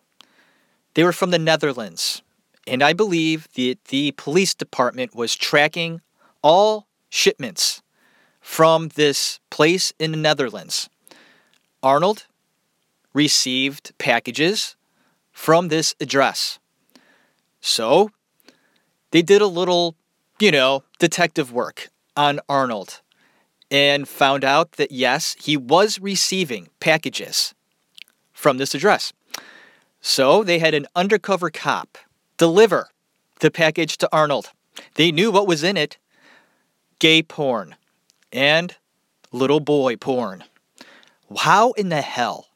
They 0.95 1.05
were 1.05 1.13
from 1.13 1.31
the 1.31 1.39
Netherlands, 1.39 2.23
and 2.67 2.83
I 2.83 2.93
believe 2.93 3.49
that 3.55 3.85
the 3.89 4.13
police 4.13 4.55
department 4.55 5.15
was 5.15 5.35
tracking 5.35 6.01
all 6.43 6.87
shipments 7.09 7.83
from 8.41 8.89
this 8.89 9.41
place 9.51 9.93
in 9.99 10.13
the 10.13 10.17
Netherlands. 10.17 10.89
Arnold 11.83 12.27
received 13.13 13.93
packages 13.99 14.77
from 15.33 15.69
this 15.69 15.95
address. 16.01 16.59
So 17.61 18.11
they 19.11 19.23
did 19.23 19.43
a 19.43 19.47
little, 19.47 19.97
you 20.39 20.51
know, 20.51 20.85
detective 20.99 21.53
work 21.53 21.89
on 22.17 22.41
Arnold 22.49 23.01
and 23.71 24.09
found 24.09 24.45
out 24.45 24.73
that 24.73 24.91
yes, 24.91 25.37
he 25.41 25.57
was 25.57 26.01
receiving 26.01 26.69
packages 26.81 27.55
from 28.33 28.59
this 28.59 28.75
address. 28.75 29.13
So 30.01 30.43
they 30.43 30.59
had 30.59 30.75
an 30.75 30.87
undercover 30.97 31.51
cop 31.51 31.99
deliver 32.37 32.89
the 33.41 33.51
package 33.51 33.99
to 33.99 34.09
Arnold. 34.13 34.51
They 34.95 35.13
knew 35.13 35.31
what 35.31 35.47
was 35.47 35.63
in 35.63 35.77
it 35.77 35.99
gay 36.99 37.23
porn 37.23 37.77
and 38.33 38.77
little 39.33 39.61
boy 39.61 39.97
porn. 39.97 40.45
How 41.37 41.73
in 41.73 41.89
the 41.89 42.03
hell 42.03 42.51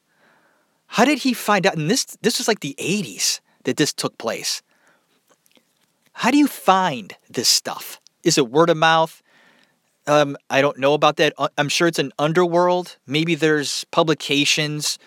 how 0.87 1.03
did 1.03 1.19
he 1.19 1.33
find 1.33 1.67
out? 1.67 1.75
And 1.75 1.89
this 1.91 2.05
this 2.21 2.37
was 2.37 2.47
like 2.47 2.61
the 2.61 2.75
80s 2.79 3.41
that 3.63 3.75
this 3.75 3.91
took 3.91 4.17
place. 4.17 4.61
How 6.13 6.31
do 6.31 6.37
you 6.37 6.47
find 6.47 7.13
this 7.29 7.49
stuff? 7.49 7.99
Is 8.23 8.37
it 8.37 8.49
word 8.49 8.69
of 8.69 8.77
mouth? 8.77 9.21
Um, 10.07 10.37
I 10.49 10.61
don't 10.61 10.77
know 10.77 10.93
about 10.93 11.17
that. 11.17 11.33
Uh, 11.37 11.49
I'm 11.57 11.69
sure 11.69 11.87
it's 11.87 11.99
an 11.99 12.11
underworld. 12.19 12.97
Maybe 13.07 13.35
there's 13.35 13.85
publications 13.85 14.99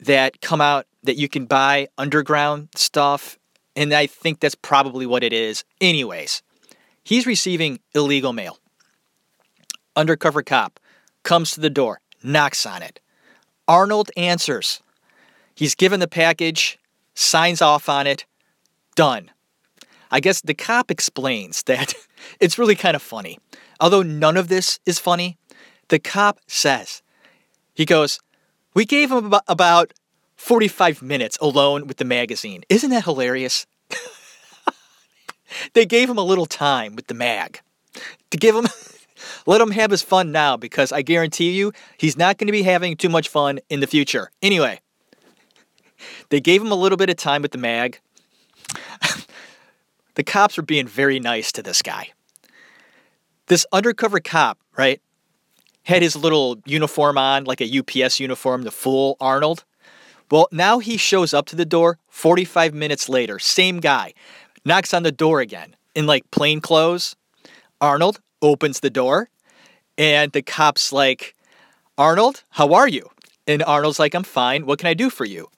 that 0.00 0.40
come 0.40 0.60
out 0.60 0.86
that 1.04 1.16
you 1.16 1.28
can 1.28 1.46
buy 1.46 1.88
underground 1.96 2.68
stuff. 2.74 3.38
And 3.76 3.92
I 3.94 4.06
think 4.06 4.40
that's 4.40 4.56
probably 4.56 5.06
what 5.06 5.22
it 5.22 5.32
is. 5.32 5.64
Anyways, 5.80 6.42
he's 7.04 7.26
receiving 7.26 7.78
illegal 7.94 8.32
mail. 8.32 8.58
Undercover 9.94 10.42
cop 10.42 10.80
comes 11.22 11.52
to 11.52 11.60
the 11.60 11.70
door, 11.70 12.00
knocks 12.22 12.66
on 12.66 12.82
it. 12.82 13.00
Arnold 13.66 14.10
answers. 14.16 14.80
He's 15.54 15.74
given 15.74 16.00
the 16.00 16.08
package, 16.08 16.78
signs 17.14 17.60
off 17.60 17.88
on 17.88 18.06
it, 18.06 18.24
done. 18.94 19.30
I 20.10 20.20
guess 20.20 20.40
the 20.40 20.54
cop 20.54 20.90
explains 20.90 21.62
that 21.64 21.94
it's 22.40 22.58
really 22.58 22.76
kind 22.76 22.96
of 22.96 23.02
funny. 23.02 23.38
Although 23.80 24.02
none 24.02 24.36
of 24.36 24.48
this 24.48 24.80
is 24.86 24.98
funny, 24.98 25.38
the 25.88 25.98
cop 25.98 26.40
says, 26.46 27.02
he 27.74 27.84
goes, 27.84 28.18
We 28.74 28.84
gave 28.84 29.10
him 29.10 29.32
about 29.46 29.92
45 30.36 31.02
minutes 31.02 31.38
alone 31.40 31.86
with 31.86 31.98
the 31.98 32.04
magazine. 32.04 32.62
Isn't 32.68 32.90
that 32.90 33.04
hilarious? 33.04 33.66
they 35.74 35.86
gave 35.86 36.10
him 36.10 36.18
a 36.18 36.22
little 36.22 36.46
time 36.46 36.96
with 36.96 37.06
the 37.06 37.14
mag 37.14 37.60
to 38.30 38.36
give 38.36 38.54
him, 38.54 38.66
let 39.46 39.60
him 39.60 39.70
have 39.72 39.90
his 39.90 40.02
fun 40.02 40.32
now 40.32 40.56
because 40.56 40.92
I 40.92 41.02
guarantee 41.02 41.52
you 41.52 41.72
he's 41.98 42.16
not 42.16 42.38
going 42.38 42.46
to 42.46 42.52
be 42.52 42.62
having 42.62 42.96
too 42.96 43.08
much 43.08 43.28
fun 43.28 43.60
in 43.68 43.80
the 43.80 43.86
future. 43.86 44.30
Anyway, 44.42 44.80
they 46.30 46.40
gave 46.40 46.62
him 46.62 46.72
a 46.72 46.76
little 46.76 46.98
bit 46.98 47.10
of 47.10 47.16
time 47.16 47.42
with 47.42 47.52
the 47.52 47.58
mag. 47.58 48.00
the 50.14 50.22
cops 50.22 50.56
were 50.56 50.62
being 50.62 50.86
very 50.86 51.20
nice 51.20 51.52
to 51.52 51.62
this 51.62 51.82
guy. 51.82 52.10
This 53.48 53.66
undercover 53.72 54.20
cop, 54.20 54.58
right, 54.76 55.00
had 55.84 56.02
his 56.02 56.14
little 56.14 56.60
uniform 56.66 57.16
on, 57.16 57.44
like 57.44 57.60
a 57.60 57.78
UPS 57.78 58.20
uniform 58.20 58.64
to 58.64 58.70
fool 58.70 59.16
Arnold. 59.20 59.64
Well, 60.30 60.48
now 60.52 60.78
he 60.78 60.98
shows 60.98 61.32
up 61.32 61.46
to 61.46 61.56
the 61.56 61.64
door 61.64 61.98
45 62.08 62.74
minutes 62.74 63.08
later, 63.08 63.38
same 63.38 63.80
guy, 63.80 64.12
knocks 64.64 64.92
on 64.92 65.02
the 65.02 65.12
door 65.12 65.40
again 65.40 65.74
in 65.94 66.06
like 66.06 66.30
plain 66.30 66.60
clothes. 66.60 67.16
Arnold 67.80 68.20
opens 68.42 68.80
the 68.80 68.90
door, 68.90 69.30
and 69.96 70.32
the 70.32 70.42
cop's 70.42 70.92
like, 70.92 71.34
Arnold, 71.96 72.44
how 72.50 72.74
are 72.74 72.88
you? 72.88 73.08
And 73.46 73.62
Arnold's 73.62 73.98
like, 73.98 74.14
I'm 74.14 74.24
fine. 74.24 74.66
What 74.66 74.78
can 74.78 74.88
I 74.88 74.94
do 74.94 75.08
for 75.08 75.24
you? 75.24 75.48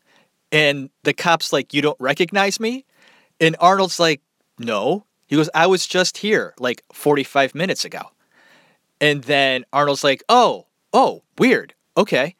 And 0.52 0.90
the 1.02 1.12
cop's 1.12 1.52
like, 1.52 1.74
You 1.74 1.82
don't 1.82 2.00
recognize 2.00 2.60
me? 2.60 2.84
And 3.40 3.56
Arnold's 3.60 3.98
like, 3.98 4.20
No. 4.58 5.04
He 5.30 5.36
goes, 5.36 5.48
I 5.54 5.68
was 5.68 5.86
just 5.86 6.18
here 6.18 6.54
like 6.58 6.82
45 6.92 7.54
minutes 7.54 7.84
ago. 7.84 8.00
And 9.00 9.22
then 9.22 9.64
Arnold's 9.72 10.02
like, 10.02 10.24
Oh, 10.28 10.66
oh, 10.92 11.22
weird. 11.38 11.72
Okay. 11.96 12.34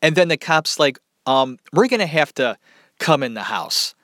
And 0.00 0.14
then 0.14 0.28
the 0.28 0.36
cop's 0.36 0.78
like, 0.78 1.00
um, 1.26 1.58
we're 1.72 1.88
gonna 1.88 2.06
have 2.06 2.32
to 2.34 2.56
come 3.00 3.24
in 3.24 3.34
the 3.34 3.42
house. 3.42 3.96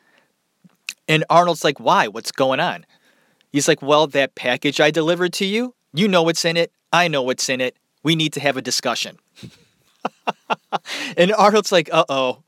And 1.06 1.24
Arnold's 1.30 1.62
like, 1.62 1.78
why? 1.78 2.08
What's 2.08 2.32
going 2.32 2.58
on? 2.58 2.84
He's 3.52 3.68
like, 3.68 3.80
well, 3.80 4.08
that 4.08 4.34
package 4.34 4.80
I 4.80 4.90
delivered 4.90 5.32
to 5.34 5.44
you, 5.44 5.74
you 5.92 6.08
know 6.08 6.24
what's 6.24 6.44
in 6.44 6.56
it. 6.56 6.72
I 6.92 7.06
know 7.06 7.22
what's 7.22 7.48
in 7.48 7.60
it. 7.60 7.76
We 8.02 8.16
need 8.16 8.32
to 8.32 8.40
have 8.40 8.56
a 8.56 8.62
discussion. 8.62 9.18
and 11.16 11.32
Arnold's 11.32 11.70
like, 11.70 11.88
uh 11.92 12.04
oh. 12.08 12.42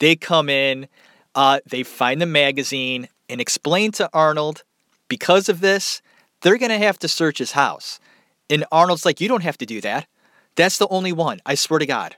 They 0.00 0.16
come 0.16 0.48
in, 0.48 0.88
uh, 1.36 1.60
they 1.64 1.84
find 1.84 2.20
the 2.20 2.26
magazine 2.26 3.08
and 3.28 3.40
explain 3.40 3.92
to 3.92 4.10
Arnold, 4.12 4.64
because 5.08 5.48
of 5.48 5.60
this, 5.60 6.02
they're 6.42 6.58
going 6.58 6.70
to 6.70 6.78
have 6.78 6.98
to 7.00 7.08
search 7.08 7.38
his 7.38 7.52
house. 7.52 8.00
And 8.48 8.64
Arnold's 8.70 9.04
like, 9.04 9.20
you 9.20 9.28
don't 9.28 9.42
have 9.42 9.58
to 9.58 9.66
do 9.66 9.80
that. 9.80 10.06
That's 10.54 10.78
the 10.78 10.88
only 10.88 11.12
one. 11.12 11.40
I 11.44 11.54
swear 11.54 11.78
to 11.78 11.86
God. 11.86 12.16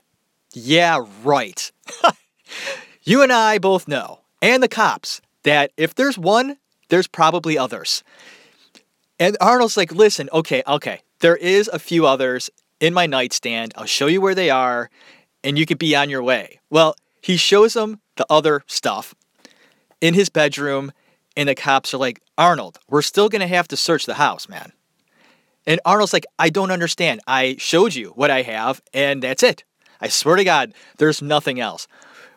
Yeah, 0.53 1.05
right. 1.23 1.71
you 3.03 3.21
and 3.21 3.31
I 3.31 3.59
both 3.59 3.87
know, 3.87 4.21
and 4.41 4.63
the 4.63 4.67
cops, 4.67 5.21
that 5.43 5.71
if 5.77 5.93
there's 5.93 6.17
one, 6.17 6.57
there's 6.89 7.07
probably 7.07 7.57
others. 7.57 8.03
And 9.19 9.37
Arnold's 9.41 9.77
like, 9.77 9.91
listen, 9.91 10.29
okay, 10.31 10.63
okay, 10.67 11.01
there 11.19 11.35
is 11.35 11.67
a 11.71 11.79
few 11.79 12.07
others 12.07 12.49
in 12.79 12.93
my 12.93 13.05
nightstand. 13.05 13.73
I'll 13.75 13.85
show 13.85 14.07
you 14.07 14.21
where 14.21 14.35
they 14.35 14.49
are, 14.49 14.89
and 15.43 15.57
you 15.57 15.65
could 15.65 15.77
be 15.77 15.95
on 15.95 16.09
your 16.09 16.23
way. 16.23 16.59
Well, 16.69 16.95
he 17.21 17.37
shows 17.37 17.75
him 17.75 17.99
the 18.15 18.25
other 18.29 18.63
stuff 18.67 19.13
in 20.01 20.13
his 20.13 20.29
bedroom, 20.29 20.91
and 21.39 21.47
the 21.47 21.55
cops 21.55 21.93
are 21.93 21.97
like, 21.97 22.21
Arnold, 22.37 22.79
we're 22.89 23.01
still 23.01 23.29
gonna 23.29 23.47
have 23.47 23.69
to 23.69 23.77
search 23.77 24.05
the 24.05 24.15
house, 24.15 24.49
man. 24.49 24.73
And 25.65 25.79
Arnold's 25.85 26.11
like, 26.11 26.25
I 26.37 26.49
don't 26.49 26.69
understand. 26.69 27.21
I 27.27 27.55
showed 27.57 27.95
you 27.95 28.09
what 28.09 28.29
I 28.29 28.41
have, 28.41 28.81
and 28.93 29.23
that's 29.23 29.41
it. 29.41 29.63
I 30.01 30.09
swear 30.09 30.35
to 30.35 30.43
God, 30.43 30.73
there's 30.97 31.21
nothing 31.21 31.57
else. 31.61 31.87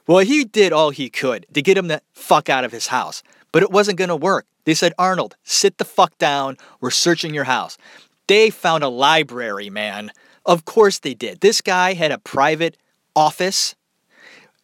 Well, 0.06 0.20
he 0.20 0.44
did 0.44 0.72
all 0.72 0.90
he 0.90 1.10
could 1.10 1.46
to 1.52 1.62
get 1.62 1.76
him 1.76 1.88
the 1.88 2.00
fuck 2.12 2.48
out 2.48 2.62
of 2.62 2.70
his 2.70 2.86
house, 2.86 3.24
but 3.50 3.64
it 3.64 3.72
wasn't 3.72 3.98
gonna 3.98 4.14
work. 4.14 4.46
They 4.66 4.74
said, 4.74 4.92
Arnold, 4.96 5.34
sit 5.42 5.78
the 5.78 5.84
fuck 5.84 6.16
down. 6.18 6.56
We're 6.80 6.90
searching 6.90 7.34
your 7.34 7.44
house. 7.44 7.76
They 8.28 8.50
found 8.50 8.84
a 8.84 8.88
library, 8.88 9.68
man. 9.68 10.12
Of 10.46 10.64
course 10.64 11.00
they 11.00 11.14
did. 11.14 11.40
This 11.40 11.60
guy 11.60 11.94
had 11.94 12.12
a 12.12 12.18
private 12.18 12.76
office 13.16 13.74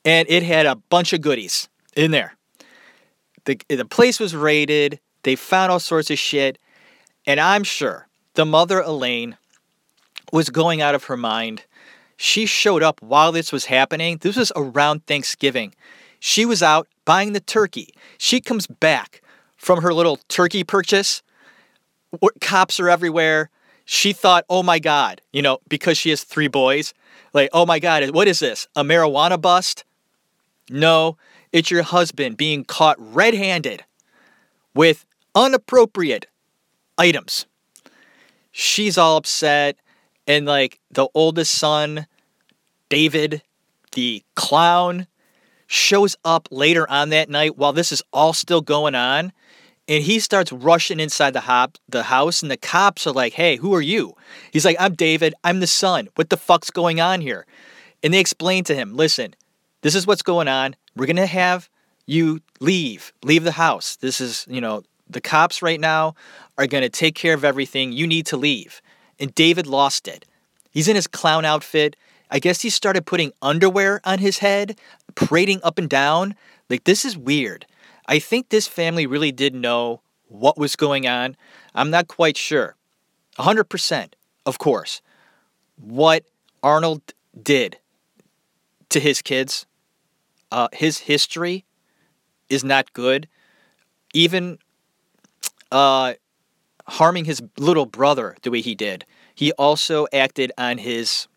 and 0.04 0.30
it 0.30 0.44
had 0.44 0.66
a 0.66 0.76
bunch 0.76 1.12
of 1.12 1.22
goodies 1.22 1.68
in 1.96 2.12
there. 2.12 2.37
The, 3.44 3.60
the 3.68 3.84
place 3.84 4.20
was 4.20 4.34
raided. 4.34 5.00
They 5.22 5.36
found 5.36 5.72
all 5.72 5.80
sorts 5.80 6.10
of 6.10 6.18
shit. 6.18 6.58
And 7.26 7.40
I'm 7.40 7.64
sure 7.64 8.08
the 8.34 8.46
mother, 8.46 8.80
Elaine, 8.80 9.36
was 10.32 10.50
going 10.50 10.80
out 10.80 10.94
of 10.94 11.04
her 11.04 11.16
mind. 11.16 11.64
She 12.16 12.46
showed 12.46 12.82
up 12.82 13.00
while 13.00 13.32
this 13.32 13.52
was 13.52 13.66
happening. 13.66 14.18
This 14.18 14.36
was 14.36 14.52
around 14.56 15.06
Thanksgiving. 15.06 15.74
She 16.20 16.44
was 16.44 16.62
out 16.62 16.88
buying 17.04 17.32
the 17.32 17.40
turkey. 17.40 17.94
She 18.18 18.40
comes 18.40 18.66
back 18.66 19.22
from 19.56 19.82
her 19.82 19.94
little 19.94 20.18
turkey 20.28 20.64
purchase. 20.64 21.22
Cops 22.40 22.80
are 22.80 22.88
everywhere. 22.88 23.50
She 23.84 24.12
thought, 24.12 24.44
oh 24.50 24.62
my 24.62 24.78
God, 24.78 25.22
you 25.32 25.40
know, 25.40 25.58
because 25.68 25.96
she 25.96 26.10
has 26.10 26.22
three 26.22 26.48
boys, 26.48 26.92
like, 27.32 27.48
oh 27.52 27.64
my 27.64 27.78
God, 27.78 28.10
what 28.10 28.28
is 28.28 28.38
this? 28.38 28.68
A 28.76 28.84
marijuana 28.84 29.40
bust? 29.40 29.84
No, 30.68 31.16
it's 31.52 31.70
your 31.70 31.82
husband 31.82 32.36
being 32.36 32.64
caught 32.64 32.96
red 32.98 33.34
handed 33.34 33.84
with 34.74 35.04
unappropriate 35.34 36.26
items. 36.96 37.46
She's 38.50 38.98
all 38.98 39.16
upset. 39.16 39.76
And 40.26 40.44
like 40.44 40.78
the 40.90 41.08
oldest 41.14 41.54
son, 41.54 42.06
David, 42.90 43.42
the 43.92 44.22
clown, 44.36 45.06
shows 45.66 46.16
up 46.24 46.48
later 46.50 46.88
on 46.90 47.10
that 47.10 47.30
night 47.30 47.56
while 47.56 47.72
this 47.72 47.92
is 47.92 48.02
all 48.12 48.32
still 48.32 48.60
going 48.60 48.94
on. 48.94 49.32
And 49.86 50.04
he 50.04 50.18
starts 50.18 50.52
rushing 50.52 51.00
inside 51.00 51.32
the 51.32 51.40
hop 51.40 51.78
the 51.88 52.02
house, 52.04 52.42
and 52.42 52.50
the 52.50 52.58
cops 52.58 53.06
are 53.06 53.12
like, 53.12 53.32
Hey, 53.32 53.56
who 53.56 53.74
are 53.74 53.80
you? 53.80 54.14
He's 54.52 54.66
like, 54.66 54.76
I'm 54.78 54.94
David, 54.94 55.34
I'm 55.44 55.60
the 55.60 55.66
son. 55.66 56.08
What 56.16 56.28
the 56.28 56.36
fuck's 56.36 56.70
going 56.70 57.00
on 57.00 57.22
here? 57.22 57.46
And 58.02 58.12
they 58.12 58.20
explain 58.20 58.64
to 58.64 58.74
him, 58.74 58.94
listen, 58.94 59.34
this 59.82 59.94
is 59.94 60.06
what's 60.06 60.22
going 60.22 60.48
on. 60.48 60.76
We're 60.96 61.06
gonna 61.06 61.26
have 61.26 61.68
you 62.06 62.40
leave, 62.60 63.12
leave 63.22 63.44
the 63.44 63.52
house. 63.52 63.96
This 63.96 64.20
is, 64.20 64.46
you 64.48 64.60
know, 64.60 64.82
the 65.08 65.20
cops 65.20 65.62
right 65.62 65.80
now 65.80 66.14
are 66.56 66.66
gonna 66.66 66.88
take 66.88 67.14
care 67.14 67.34
of 67.34 67.44
everything. 67.44 67.92
You 67.92 68.06
need 68.06 68.26
to 68.26 68.36
leave. 68.36 68.80
And 69.18 69.34
David 69.34 69.66
lost 69.66 70.08
it. 70.08 70.24
He's 70.70 70.88
in 70.88 70.96
his 70.96 71.06
clown 71.06 71.44
outfit. 71.44 71.96
I 72.30 72.38
guess 72.38 72.60
he 72.60 72.70
started 72.70 73.06
putting 73.06 73.32
underwear 73.40 74.00
on 74.04 74.18
his 74.18 74.38
head, 74.38 74.78
parading 75.14 75.60
up 75.62 75.78
and 75.78 75.88
down. 75.88 76.34
Like, 76.68 76.84
this 76.84 77.04
is 77.04 77.16
weird. 77.16 77.66
I 78.06 78.18
think 78.18 78.48
this 78.48 78.66
family 78.66 79.06
really 79.06 79.32
did 79.32 79.54
know 79.54 80.02
what 80.28 80.58
was 80.58 80.76
going 80.76 81.06
on. 81.06 81.36
I'm 81.74 81.90
not 81.90 82.08
quite 82.08 82.36
sure. 82.36 82.76
100%, 83.38 84.12
of 84.44 84.58
course. 84.58 85.00
What 85.76 86.24
Arnold 86.62 87.14
did 87.40 87.78
to 88.90 89.00
his 89.00 89.22
kids, 89.22 89.66
uh, 90.50 90.68
his 90.72 90.98
history 90.98 91.64
is 92.48 92.64
not 92.64 92.92
good. 92.92 93.28
Even 94.14 94.58
uh, 95.70 96.14
harming 96.86 97.26
his 97.26 97.42
little 97.58 97.86
brother 97.86 98.36
the 98.42 98.50
way 98.50 98.60
he 98.60 98.74
did, 98.74 99.04
he 99.34 99.52
also 99.52 100.06
acted 100.12 100.50
on 100.56 100.78
his 100.78 101.28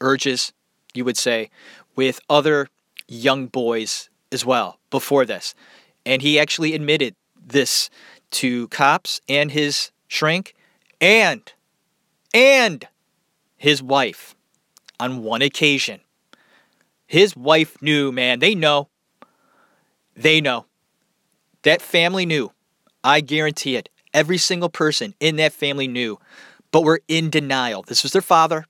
urges, 0.00 0.52
you 0.94 1.04
would 1.04 1.16
say, 1.16 1.50
with 1.96 2.20
other 2.28 2.68
young 3.06 3.46
boys 3.46 4.10
as 4.30 4.44
well 4.44 4.78
before 4.90 5.24
this. 5.24 5.54
And 6.04 6.22
he 6.22 6.38
actually 6.38 6.74
admitted 6.74 7.14
this 7.40 7.90
to 8.30 8.68
cops 8.68 9.20
and 9.28 9.50
his 9.50 9.90
shrink 10.06 10.54
and 11.00 11.52
and 12.34 12.86
his 13.56 13.82
wife 13.82 14.34
on 15.00 15.22
one 15.22 15.42
occasion. 15.42 16.00
His 17.08 17.34
wife 17.34 17.80
knew, 17.80 18.12
man. 18.12 18.38
They 18.38 18.54
know. 18.54 18.90
They 20.14 20.42
know. 20.42 20.66
That 21.62 21.80
family 21.80 22.26
knew. 22.26 22.52
I 23.02 23.22
guarantee 23.22 23.76
it. 23.76 23.88
Every 24.12 24.36
single 24.36 24.68
person 24.68 25.14
in 25.18 25.36
that 25.36 25.54
family 25.54 25.88
knew, 25.88 26.18
but 26.70 26.84
were 26.84 27.00
in 27.08 27.30
denial. 27.30 27.82
This 27.82 28.02
was 28.02 28.12
their 28.12 28.22
father, 28.22 28.66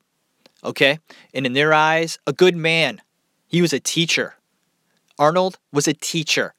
okay? 0.63 1.01
And 1.35 1.47
in 1.47 1.53
their 1.53 1.75
eyes, 1.75 2.19
a 2.27 2.33
good 2.33 2.55
man. 2.55 3.03
He 3.49 3.61
was 3.61 3.73
a 3.73 3.81
teacher. 3.81 4.37
Arnold 5.19 5.59
was 5.73 5.89
a 5.89 5.95
teacher. 5.95 6.55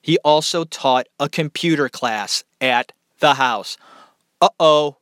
He 0.00 0.16
also 0.24 0.64
taught 0.64 1.08
a 1.20 1.28
computer 1.28 1.90
class 1.90 2.42
at 2.60 2.92
the 3.18 3.34
house. 3.34 3.76
Uh 4.40 4.48
oh. 4.58 4.96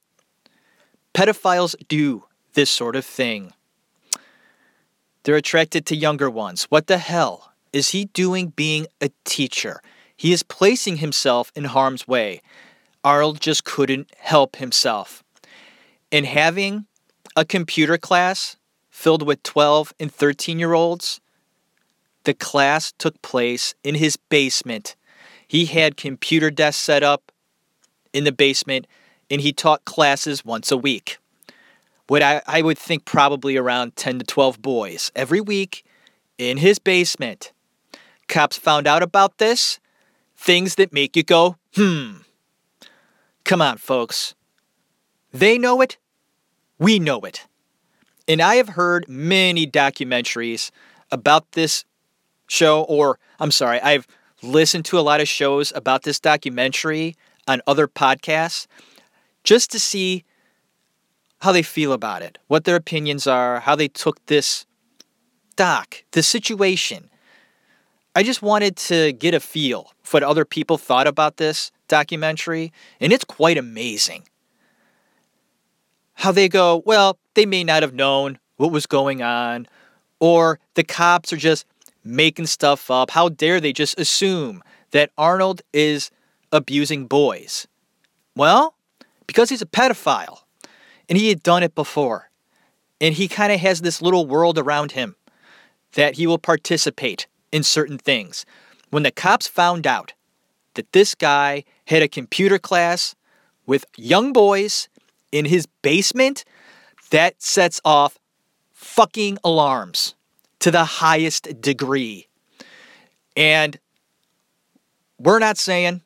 Pedophiles 1.15 1.77
do 1.89 2.25
this 2.55 2.71
sort 2.71 2.97
of 2.97 3.05
thing. 3.05 3.53
They're 5.31 5.37
attracted 5.37 5.87
to 5.87 5.95
younger 5.95 6.29
ones. 6.29 6.65
What 6.71 6.89
the 6.89 6.99
hell 6.99 7.53
is 7.73 7.91
he 7.91 8.07
doing 8.07 8.49
being 8.49 8.89
a 9.01 9.11
teacher? 9.25 9.81
He 10.17 10.33
is 10.33 10.43
placing 10.43 10.97
himself 10.97 11.53
in 11.55 11.67
harm's 11.67 12.09
way. 12.09 12.43
Arnold 13.05 13.41
just 13.41 13.63
couldn't 13.63 14.11
help 14.19 14.57
himself. 14.57 15.23
And 16.11 16.27
having 16.27 16.87
a 17.37 17.45
computer 17.45 17.97
class 17.97 18.57
filled 18.91 19.25
with 19.25 19.41
12 19.45 19.95
and 20.01 20.13
13 20.13 20.59
year 20.59 20.73
olds 20.73 21.21
the 22.25 22.35
class 22.35 22.91
took 22.99 23.23
place 23.23 23.77
in 23.85 23.95
his 23.95 24.17
basement. 24.17 24.97
He 25.47 25.67
had 25.67 25.97
computer 25.97 26.51
desks 26.51 26.83
set 26.83 27.05
up 27.05 27.31
in 28.13 28.25
the 28.25 28.33
basement 28.33 28.89
and 29.31 29.41
he 29.41 29.53
taught 29.53 29.85
classes 29.85 30.45
once 30.45 30.73
a 30.73 30.77
week. 30.77 31.19
What 32.11 32.25
I, 32.25 32.43
I 32.45 32.61
would 32.61 32.77
think 32.77 33.05
probably 33.05 33.57
around 33.57 33.95
10 33.95 34.19
to 34.19 34.25
12 34.25 34.61
boys 34.61 35.13
every 35.15 35.41
week 35.41 35.85
in 36.39 36.57
his 36.57 36.81
basement. 36.81 37.53
Cops 38.27 38.57
found 38.57 38.89
out 38.89 39.01
about 39.01 39.39
this. 39.39 39.79
Things 40.37 40.75
that 40.75 40.93
make 40.93 41.15
you 41.15 41.23
go, 41.23 41.55
hmm. 41.77 42.23
Come 43.45 43.63
on, 43.63 43.77
folks. 43.79 44.35
They 45.33 45.57
know 45.57 45.81
it. 45.83 45.99
We 46.81 46.99
know 46.99 47.21
it. 47.21 47.47
And 48.27 48.43
I 48.43 48.57
have 48.57 48.71
heard 48.71 49.09
many 49.09 49.65
documentaries 49.65 50.73
about 51.13 51.53
this 51.53 51.85
show, 52.49 52.83
or 52.89 53.21
I'm 53.39 53.53
sorry, 53.53 53.81
I've 53.83 54.09
listened 54.43 54.85
to 54.87 54.99
a 54.99 55.07
lot 55.07 55.21
of 55.21 55.29
shows 55.29 55.73
about 55.77 56.03
this 56.03 56.19
documentary 56.19 57.15
on 57.47 57.63
other 57.69 57.87
podcasts 57.87 58.67
just 59.45 59.71
to 59.71 59.79
see 59.79 60.25
how 61.41 61.53
they 61.53 61.63
feel 61.63 61.93
about 61.93 62.23
it, 62.23 62.39
what 62.49 62.65
their 62.65 62.77
opinions 62.77 63.27
are, 63.27 63.61
how 63.61 63.75
they 63.75 63.89
took 63.89 64.25
this 64.27 64.67
doc, 65.57 66.05
the 66.13 66.23
situation. 66.23 67.11
I 68.15 68.23
just 68.23 68.43
wanted 68.43 68.77
to 68.77 69.13
get 69.13 69.35
a 69.35 69.41
feel 69.41 69.93
for 70.03 70.17
what 70.17 70.23
other 70.23 70.45
people 70.45 70.77
thought 70.77 71.07
about 71.07 71.37
this 71.37 71.73
documentary, 71.89 72.73
and 73.01 73.13
it's 73.13 73.25
quite 73.25 73.57
amazing. 73.57 74.25
How 76.15 76.33
they 76.33 76.49
go, 76.49 76.83
well, 76.85 77.19
they 77.35 77.47
may 77.47 77.65
not 77.65 77.83
have 77.83 77.95
known 77.95 78.39
what 78.57 78.73
was 78.73 78.87
going 78.87 79.23
on, 79.23 79.67
or 80.19 80.61
the 80.75 80.85
cops 80.85 81.33
are 81.33 81.39
just 81.39 81.65
making 82.05 82.47
stuff 82.47 82.91
up. 82.91 83.11
How 83.11 83.31
dare 83.31 83.61
they 83.61 83.73
just 83.73 83.99
assume 83.99 84.63
that 84.91 85.11
Arnold 85.17 85.63
is 85.73 86.11
abusing 86.53 87.07
boys? 87.07 87.67
Well, 88.37 88.75
because 89.27 89.49
he's 89.49 89.63
a 89.63 89.67
pedophile 89.67 90.41
and 91.11 91.19
he 91.19 91.29
had 91.29 91.43
done 91.43 91.65
it 91.65 91.75
before. 91.75 92.31
And 93.01 93.15
he 93.15 93.27
kind 93.27 93.53
of 93.53 93.59
has 93.61 93.81
this 93.81 94.01
little 94.01 94.27
world 94.27 94.57
around 94.57 94.93
him 94.93 95.17
that 95.95 96.15
he 96.15 96.27
will 96.27 96.39
participate 96.39 97.27
in 97.51 97.65
certain 97.65 97.99
things. 97.99 98.47
When 98.91 99.03
the 99.03 99.11
cops 99.11 99.49
found 99.49 99.87
out 99.87 100.13
that 100.75 100.93
this 100.93 101.17
guy 101.17 101.65
had 101.89 102.03
a 102.03 102.09
computer 102.09 102.59
class 102.59 103.17
with 103.67 103.85
young 103.97 104.33
boys 104.33 104.89
in 105.33 105.47
his 105.47 105.67
basement, 105.83 106.45
that 107.11 107.43
sets 107.43 107.81
off 107.85 108.19
fucking 108.73 109.39
alarms 109.43 110.15
to 110.61 110.71
the 110.71 110.85
highest 110.85 111.61
degree. 111.61 112.29
And 113.37 113.79
we're 115.19 115.41
not 115.41 115.59
saying 115.59 116.03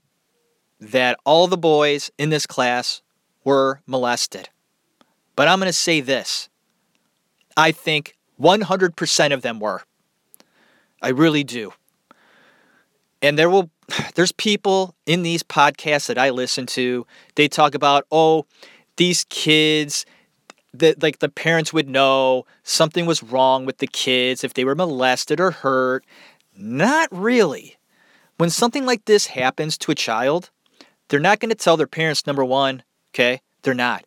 that 0.81 1.19
all 1.25 1.47
the 1.47 1.59
boys 1.59 2.11
in 2.19 2.31
this 2.31 2.47
class 2.47 3.03
were 3.45 3.81
molested. 3.87 4.49
But 5.37 5.49
I'm 5.49 5.59
going 5.59 5.69
to 5.69 5.73
say 5.73 6.01
this 6.01 6.49
I 7.57 7.73
think 7.73 8.17
100% 8.41 9.33
of 9.33 9.43
them 9.43 9.61
were. 9.61 9.83
I 11.03 11.09
really 11.09 11.45
do. 11.45 11.73
And 13.23 13.39
there 13.39 13.51
will 13.51 13.71
there's 14.15 14.33
people 14.33 14.95
in 15.07 15.23
these 15.23 15.43
podcasts 15.43 16.07
that 16.07 16.19
I 16.19 16.31
listen 16.31 16.67
to, 16.67 17.07
they 17.35 17.49
talk 17.49 17.75
about, 17.75 18.07
"Oh, 18.11 18.47
these 18.97 19.25
kids 19.29 20.07
that 20.73 21.03
like 21.03 21.21
the 21.21 21.29
parents 21.29 21.73
would 21.73 21.89
know 21.89 22.47
something 22.63 23.07
was 23.07 23.23
wrong 23.23 23.65
with 23.65 23.79
the 23.79 23.87
kids 23.87 24.43
if 24.43 24.55
they 24.55 24.65
were 24.65 24.75
molested 24.75 25.41
or 25.41 25.51
hurt." 25.51 26.05
Not 26.57 27.09
really. 27.11 27.77
When 28.37 28.51
something 28.51 28.85
like 28.85 29.05
this 29.05 29.27
happens 29.27 29.79
to 29.79 29.93
a 29.93 29.95
child, 29.95 30.51
they're 31.09 31.21
not 31.21 31.41
going 31.41 31.51
to 31.51 31.55
tell 31.55 31.77
their 31.77 31.87
parents 31.87 32.27
number 32.27 32.45
1, 32.45 32.83
okay? 33.13 33.41
They're 33.63 33.75
not. 33.75 34.05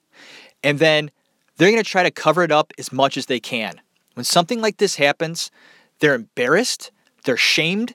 And 0.63 0.79
then 0.79 1.11
they're 1.57 1.71
going 1.71 1.83
to 1.83 1.89
try 1.89 2.03
to 2.03 2.11
cover 2.11 2.43
it 2.43 2.51
up 2.51 2.73
as 2.77 2.91
much 2.91 3.17
as 3.17 3.25
they 3.25 3.39
can. 3.39 3.81
When 4.13 4.23
something 4.23 4.61
like 4.61 4.77
this 4.77 4.95
happens, 4.95 5.51
they're 5.99 6.15
embarrassed, 6.15 6.91
they're 7.23 7.37
shamed, 7.37 7.93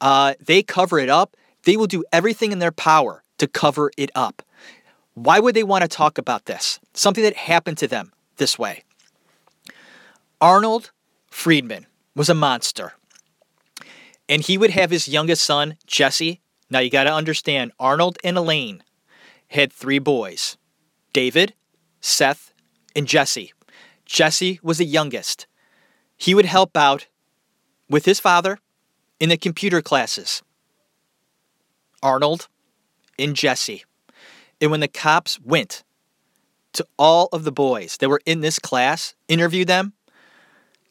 uh, 0.00 0.34
they 0.40 0.62
cover 0.62 0.98
it 0.98 1.08
up. 1.08 1.36
They 1.64 1.76
will 1.76 1.86
do 1.86 2.04
everything 2.12 2.52
in 2.52 2.58
their 2.58 2.72
power 2.72 3.22
to 3.38 3.46
cover 3.46 3.90
it 3.96 4.10
up. 4.14 4.42
Why 5.14 5.38
would 5.40 5.54
they 5.54 5.62
want 5.62 5.82
to 5.82 5.88
talk 5.88 6.18
about 6.18 6.46
this? 6.46 6.80
Something 6.94 7.24
that 7.24 7.36
happened 7.36 7.78
to 7.78 7.88
them 7.88 8.12
this 8.36 8.58
way. 8.58 8.84
Arnold 10.40 10.90
Friedman 11.30 11.86
was 12.14 12.28
a 12.28 12.34
monster. 12.34 12.94
And 14.28 14.42
he 14.42 14.56
would 14.56 14.70
have 14.70 14.90
his 14.90 15.08
youngest 15.08 15.44
son, 15.44 15.76
Jesse. 15.86 16.40
Now 16.70 16.78
you 16.78 16.88
got 16.88 17.04
to 17.04 17.12
understand, 17.12 17.72
Arnold 17.78 18.16
and 18.24 18.38
Elaine 18.38 18.82
had 19.48 19.72
three 19.72 19.98
boys 19.98 20.56
David, 21.12 21.54
Seth, 22.00 22.49
and 22.94 23.06
Jesse. 23.06 23.52
Jesse 24.04 24.60
was 24.62 24.78
the 24.78 24.84
youngest. 24.84 25.46
He 26.16 26.34
would 26.34 26.46
help 26.46 26.76
out 26.76 27.06
with 27.88 28.04
his 28.04 28.20
father 28.20 28.58
in 29.18 29.28
the 29.28 29.36
computer 29.36 29.82
classes. 29.82 30.42
Arnold 32.02 32.48
and 33.18 33.36
Jesse. 33.36 33.84
And 34.60 34.70
when 34.70 34.80
the 34.80 34.88
cops 34.88 35.38
went 35.40 35.84
to 36.72 36.86
all 36.98 37.28
of 37.32 37.44
the 37.44 37.52
boys 37.52 37.96
that 37.98 38.08
were 38.08 38.20
in 38.26 38.40
this 38.40 38.58
class, 38.58 39.14
interviewed 39.28 39.68
them, 39.68 39.92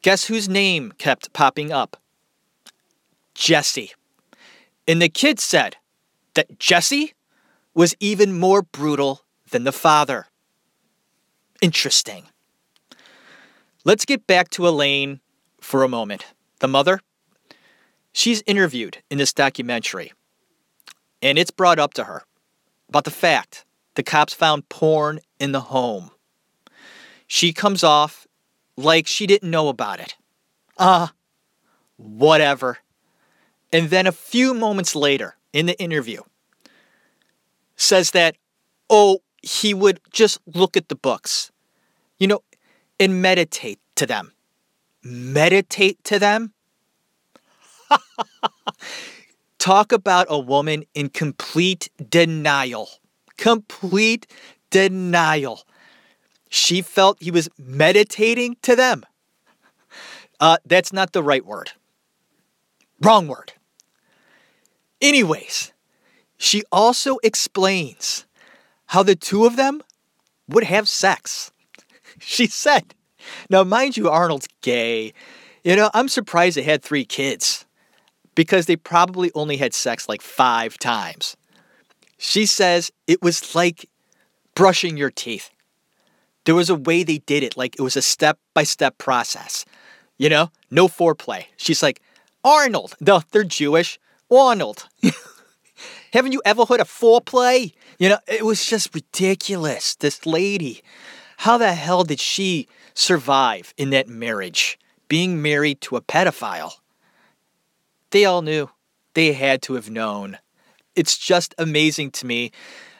guess 0.02 0.26
whose 0.26 0.50
name 0.50 0.92
kept 0.98 1.34
popping 1.34 1.72
up? 1.72 1.98
Jesse. 3.34 3.92
And 4.88 5.02
the 5.02 5.10
kids 5.10 5.44
said 5.44 5.78
that 6.34 6.60
Jesse 6.60 7.14
was 7.74 7.96
even 8.00 8.38
more 8.38 8.62
brutal 8.62 9.22
than 9.52 9.64
the 9.64 9.72
father. 9.72 10.28
Interesting. 11.62 12.26
Let's 13.84 14.06
get 14.06 14.28
back 14.28 14.50
to 14.52 14.68
Elaine 14.68 15.20
for 15.60 15.84
a 15.84 15.90
moment. 15.90 16.26
The 16.60 16.68
mother, 16.68 17.02
she's 18.12 18.44
interviewed 18.46 19.00
in 19.10 19.18
this 19.18 19.34
documentary, 19.34 20.14
and 21.22 21.38
it's 21.38 21.52
brought 21.52 21.80
up 21.80 21.94
to 21.96 22.06
her 22.06 22.24
about 22.88 23.04
the 23.04 23.12
fact 23.12 23.66
the 23.96 24.04
cops 24.04 24.34
found 24.34 24.70
porn 24.70 25.20
in 25.40 25.52
the 25.52 25.62
home. 25.62 26.12
She 27.28 27.54
comes 27.54 27.84
off 27.84 28.28
like 28.78 29.08
she 29.08 29.28
didn't 29.28 29.52
know 29.52 29.68
about 29.68 30.00
it. 30.00 30.16
Ah, 30.78 31.04
uh, 31.04 31.08
whatever. 31.98 32.78
And 33.72 33.90
then 33.90 34.08
a 34.08 34.12
few 34.12 34.54
moments 34.54 34.96
later 34.96 35.36
in 35.54 35.66
the 35.66 35.80
interview, 35.80 36.22
says 37.76 38.12
that, 38.12 38.36
oh, 38.90 39.20
he 39.42 39.74
would 39.74 40.00
just 40.12 40.40
look 40.46 40.76
at 40.76 40.90
the 40.90 40.96
books, 40.96 41.52
you 42.18 42.28
know, 42.28 42.42
and 43.00 43.22
meditate 43.22 43.80
to 43.96 44.06
them. 44.06 44.34
Meditate 45.04 46.04
to 46.06 46.20
them? 46.20 46.54
Talk 49.60 49.92
about 49.92 50.28
a 50.30 50.40
woman 50.40 50.86
in 50.94 51.10
complete 51.10 51.90
denial. 52.10 52.90
Complete 53.38 54.28
denial. 54.70 55.64
She 56.50 56.82
felt 56.82 57.22
he 57.22 57.32
was 57.32 57.50
meditating 57.58 58.58
to 58.64 58.76
them. 58.76 59.04
Uh, 60.40 60.58
that's 60.66 60.94
not 60.94 61.14
the 61.14 61.22
right 61.24 61.46
word. 61.46 61.72
Wrong 63.02 63.28
word. 63.28 63.54
Anyways, 65.02 65.72
she 66.38 66.64
also 66.72 67.18
explains 67.24 68.26
how 68.90 69.04
the 69.04 69.16
two 69.16 69.46
of 69.46 69.56
them 69.56 69.82
would 70.48 70.64
have 70.64 70.90
sex. 70.90 71.52
she 72.20 72.48
said, 72.48 72.94
now, 73.50 73.64
mind 73.64 73.98
you, 73.98 74.10
Arnold's 74.10 74.48
gay. 74.62 75.14
You 75.64 75.76
know, 75.76 75.90
I'm 75.94 76.10
surprised 76.10 76.58
they 76.58 76.64
had 76.64 76.82
three 76.82 77.06
kids 77.06 77.66
because 78.36 78.66
they 78.66 78.76
probably 78.76 79.32
only 79.36 79.58
had 79.58 79.74
sex 79.74 80.08
like 80.08 80.22
five 80.22 80.78
times. 80.78 81.36
She 82.18 82.46
says 82.46 82.92
it 83.08 83.22
was 83.22 83.56
like 83.56 83.90
brushing 84.56 84.98
your 84.98 85.12
teeth. 85.12 85.50
There 86.46 86.56
was 86.56 86.70
a 86.70 86.76
way 86.76 87.04
they 87.04 87.20
did 87.20 87.44
it, 87.44 87.58
like 87.58 87.76
it 87.78 87.82
was 87.82 87.96
a 87.96 88.02
step 88.02 88.40
by 88.54 88.64
step 88.64 88.98
process. 88.98 89.66
You 90.18 90.30
know, 90.30 90.52
no 90.72 90.88
foreplay. 90.88 91.46
She's 91.58 91.84
like, 91.84 92.02
Arnold. 92.44 92.96
No, 93.00 93.22
they're 93.32 93.44
Jewish. 93.44 94.00
Arnold. 94.32 94.88
Haven't 96.12 96.32
you 96.32 96.42
ever 96.44 96.66
heard 96.66 96.80
of 96.80 96.90
foreplay? 96.90 97.74
You 98.00 98.10
know, 98.10 98.18
it 98.28 98.46
was 98.46 98.66
just 98.66 98.94
ridiculous. 98.96 99.96
This 99.96 100.26
lady, 100.26 100.82
how 101.38 101.58
the 101.58 101.74
hell 101.74 102.04
did 102.04 102.20
she 102.20 102.68
survive 102.94 103.74
in 103.78 103.92
that 103.92 104.08
marriage, 104.08 104.80
being 105.08 105.42
married 105.42 105.82
to 105.82 105.96
a 105.98 106.02
pedophile? 106.02 106.74
They 108.12 108.26
all 108.26 108.42
knew. 108.42 108.70
They 109.14 109.34
had 109.34 109.62
to 109.64 109.74
have 109.74 109.90
known. 109.90 110.40
It's 110.96 111.18
just 111.18 111.54
amazing 111.58 112.12
to 112.12 112.26
me 112.26 112.52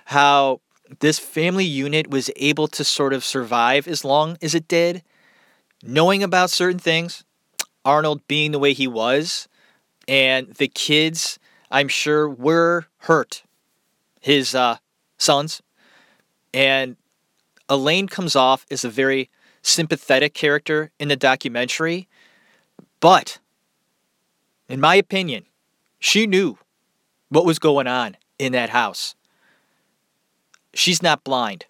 how 0.06 0.62
this 1.00 1.20
family 1.20 1.66
unit 1.66 2.10
was 2.10 2.30
able 2.36 2.68
to 2.68 2.84
sort 2.84 3.14
of 3.14 3.24
survive 3.26 3.88
as 3.88 4.06
long 4.06 4.38
as 4.42 4.54
it 4.54 4.68
did, 4.68 5.04
knowing 5.84 6.22
about 6.24 6.50
certain 6.50 6.80
things, 6.80 7.24
Arnold 7.84 8.28
being 8.28 8.52
the 8.52 8.60
way 8.60 8.74
he 8.74 8.88
was, 8.88 9.48
and 10.08 10.48
the 10.56 10.68
kids 10.68 11.40
I'm 11.72 11.88
sure 11.88 12.30
were 12.30 12.86
hurt, 13.00 13.44
his 14.20 14.56
uh, 14.56 14.78
sons. 15.18 15.62
And 16.54 16.96
Elaine 17.68 18.08
comes 18.08 18.36
off 18.36 18.66
as 18.72 18.84
a 18.84 18.90
very 18.90 19.30
sympathetic 19.62 20.34
character 20.34 20.92
in 21.00 21.08
the 21.08 21.16
documentary. 21.16 22.08
But, 23.00 23.40
in 24.68 24.80
my 24.80 24.96
opinion, 24.96 25.46
she 26.00 26.26
knew 26.26 26.58
what 27.30 27.46
was 27.46 27.60
going 27.60 27.88
on 27.88 28.18
in 28.40 28.52
that 28.54 28.70
house. 28.70 29.16
She's 30.74 31.04
not 31.04 31.24
blind. 31.24 31.66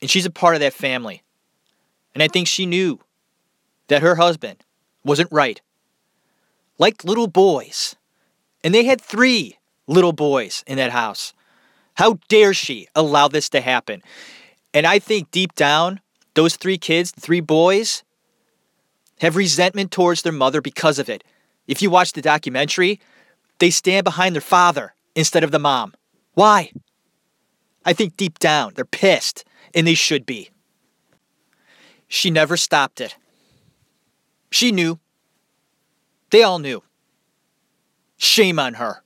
And 0.00 0.10
she's 0.10 0.26
a 0.26 0.30
part 0.30 0.54
of 0.54 0.60
that 0.60 0.72
family. 0.72 1.22
And 2.14 2.22
I 2.22 2.28
think 2.28 2.48
she 2.48 2.66
knew 2.66 3.00
that 3.88 4.02
her 4.02 4.16
husband 4.16 4.64
wasn't 5.04 5.30
right. 5.30 5.60
Like 6.78 7.04
little 7.04 7.26
boys, 7.26 7.96
and 8.62 8.74
they 8.74 8.84
had 8.84 9.00
three 9.00 9.58
little 9.86 10.12
boys 10.12 10.62
in 10.66 10.76
that 10.76 10.92
house. 10.92 11.34
How 11.94 12.18
dare 12.28 12.54
she 12.54 12.88
allow 12.94 13.28
this 13.28 13.48
to 13.50 13.60
happen? 13.60 14.02
And 14.72 14.86
I 14.86 14.98
think 14.98 15.30
deep 15.30 15.54
down, 15.54 16.00
those 16.34 16.56
three 16.56 16.78
kids, 16.78 17.10
three 17.10 17.40
boys, 17.40 18.04
have 19.20 19.36
resentment 19.36 19.90
towards 19.90 20.22
their 20.22 20.32
mother 20.32 20.60
because 20.60 20.98
of 20.98 21.08
it. 21.08 21.24
If 21.66 21.82
you 21.82 21.90
watch 21.90 22.12
the 22.12 22.22
documentary, 22.22 23.00
they 23.58 23.70
stand 23.70 24.04
behind 24.04 24.34
their 24.34 24.40
father 24.40 24.94
instead 25.14 25.44
of 25.44 25.50
the 25.50 25.58
mom. 25.58 25.94
Why? 26.34 26.72
I 27.84 27.92
think 27.92 28.16
deep 28.16 28.38
down 28.38 28.72
they're 28.74 28.84
pissed, 28.84 29.44
and 29.74 29.86
they 29.86 29.94
should 29.94 30.24
be. 30.24 30.50
She 32.08 32.30
never 32.30 32.56
stopped 32.56 33.00
it. 33.00 33.16
She 34.50 34.72
knew. 34.72 34.98
They 36.30 36.42
all 36.42 36.58
knew. 36.58 36.82
Shame 38.22 38.58
on 38.58 38.74
her. 38.74 39.02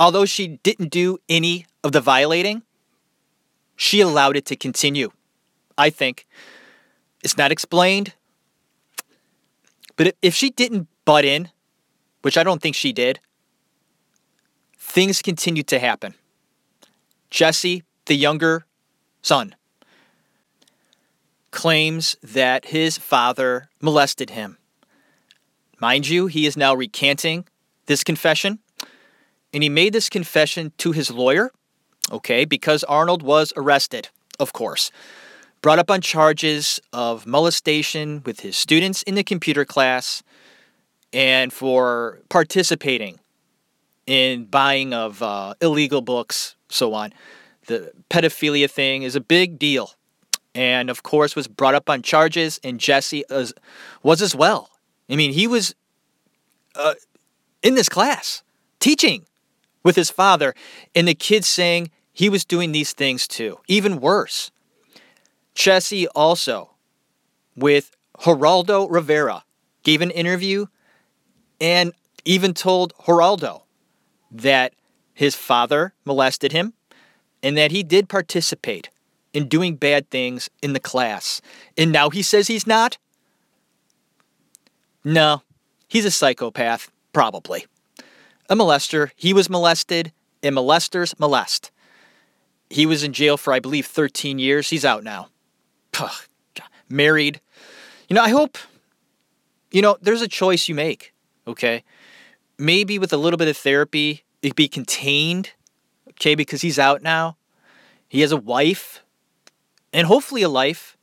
Although 0.00 0.24
she 0.24 0.58
didn't 0.64 0.88
do 0.88 1.18
any 1.28 1.64
of 1.84 1.92
the 1.92 2.00
violating, 2.00 2.62
she 3.76 4.00
allowed 4.00 4.36
it 4.36 4.44
to 4.46 4.56
continue. 4.56 5.12
I 5.78 5.90
think. 5.90 6.26
It's 7.22 7.36
not 7.36 7.52
explained. 7.52 8.14
But 9.94 10.16
if 10.22 10.34
she 10.34 10.50
didn't 10.50 10.88
butt 11.04 11.24
in, 11.24 11.50
which 12.22 12.36
I 12.36 12.42
don't 12.42 12.60
think 12.60 12.74
she 12.74 12.92
did, 12.92 13.20
things 14.76 15.22
continued 15.22 15.68
to 15.68 15.78
happen. 15.78 16.16
Jesse, 17.30 17.84
the 18.06 18.16
younger 18.16 18.66
son, 19.22 19.54
claims 21.52 22.16
that 22.24 22.66
his 22.66 22.98
father 22.98 23.68
molested 23.80 24.30
him. 24.30 24.58
Mind 25.78 26.08
you, 26.08 26.26
he 26.26 26.44
is 26.44 26.56
now 26.56 26.74
recanting 26.74 27.46
this 27.86 28.04
confession. 28.04 28.58
And 29.52 29.62
he 29.62 29.68
made 29.68 29.92
this 29.92 30.08
confession 30.08 30.72
to 30.78 30.92
his 30.92 31.10
lawyer, 31.10 31.52
okay, 32.10 32.44
because 32.44 32.82
Arnold 32.84 33.22
was 33.22 33.52
arrested, 33.56 34.08
of 34.40 34.52
course. 34.52 34.90
Brought 35.62 35.78
up 35.78 35.90
on 35.90 36.00
charges 36.00 36.80
of 36.92 37.26
molestation 37.26 38.22
with 38.26 38.40
his 38.40 38.56
students 38.56 39.02
in 39.04 39.14
the 39.14 39.24
computer 39.24 39.64
class 39.64 40.22
and 41.12 41.52
for 41.52 42.20
participating 42.28 43.20
in 44.06 44.44
buying 44.44 44.92
of 44.92 45.22
uh, 45.22 45.54
illegal 45.62 46.02
books, 46.02 46.56
so 46.68 46.92
on. 46.92 47.12
The 47.66 47.92
pedophilia 48.10 48.70
thing 48.70 49.04
is 49.04 49.16
a 49.16 49.20
big 49.20 49.58
deal. 49.58 49.92
And 50.54 50.90
of 50.90 51.02
course, 51.02 51.34
was 51.34 51.48
brought 51.48 51.74
up 51.74 51.88
on 51.88 52.02
charges, 52.02 52.60
and 52.62 52.78
Jesse 52.78 53.24
was, 53.30 53.54
was 54.02 54.22
as 54.22 54.34
well. 54.34 54.70
I 55.08 55.16
mean, 55.16 55.32
he 55.32 55.46
was 55.46 55.74
uh, 56.74 56.94
in 57.64 57.74
this 57.74 57.88
class 57.88 58.44
teaching 58.78 59.26
with 59.82 59.96
his 59.96 60.10
father, 60.10 60.54
and 60.94 61.08
the 61.08 61.14
kids 61.14 61.48
saying 61.48 61.90
he 62.12 62.28
was 62.28 62.44
doing 62.44 62.72
these 62.72 62.92
things 62.92 63.26
too. 63.26 63.58
Even 63.66 64.00
worse, 64.00 64.50
Jesse 65.54 66.06
also, 66.08 66.70
with 67.56 67.96
Geraldo 68.20 68.90
Rivera, 68.90 69.44
gave 69.82 70.00
an 70.00 70.10
interview 70.10 70.66
and 71.60 71.92
even 72.24 72.54
told 72.54 72.94
Geraldo 73.06 73.62
that 74.30 74.74
his 75.12 75.34
father 75.34 75.94
molested 76.04 76.52
him 76.52 76.74
and 77.42 77.56
that 77.56 77.70
he 77.70 77.82
did 77.82 78.08
participate 78.08 78.88
in 79.32 79.48
doing 79.48 79.76
bad 79.76 80.10
things 80.10 80.48
in 80.62 80.72
the 80.72 80.80
class. 80.80 81.40
And 81.76 81.92
now 81.92 82.10
he 82.10 82.22
says 82.22 82.48
he's 82.48 82.66
not? 82.66 82.98
No, 85.04 85.42
he's 85.88 86.04
a 86.06 86.10
psychopath, 86.10 86.90
probably. 87.14 87.64
A 88.50 88.54
molester. 88.54 89.10
He 89.16 89.32
was 89.32 89.48
molested, 89.48 90.12
and 90.42 90.54
molesters 90.54 91.18
molest. 91.18 91.70
He 92.68 92.84
was 92.84 93.02
in 93.02 93.14
jail 93.14 93.38
for, 93.38 93.54
I 93.54 93.60
believe, 93.60 93.86
13 93.86 94.38
years. 94.38 94.68
He's 94.68 94.84
out 94.84 95.02
now. 95.02 95.28
Married. 96.88 97.40
You 98.08 98.14
know, 98.14 98.22
I 98.22 98.28
hope, 98.28 98.58
you 99.70 99.80
know, 99.80 99.96
there's 100.02 100.20
a 100.20 100.28
choice 100.28 100.68
you 100.68 100.74
make, 100.74 101.14
okay? 101.46 101.82
Maybe 102.58 102.98
with 102.98 103.12
a 103.12 103.16
little 103.16 103.38
bit 103.38 103.48
of 103.48 103.56
therapy, 103.56 104.24
it'd 104.42 104.56
be 104.56 104.68
contained, 104.68 105.52
okay, 106.10 106.34
because 106.34 106.60
he's 106.60 106.78
out 106.78 107.02
now. 107.02 107.36
He 108.08 108.20
has 108.20 108.32
a 108.32 108.36
wife 108.36 109.02
and 109.92 110.06
hopefully 110.06 110.42
a 110.42 110.48
life. 110.48 110.96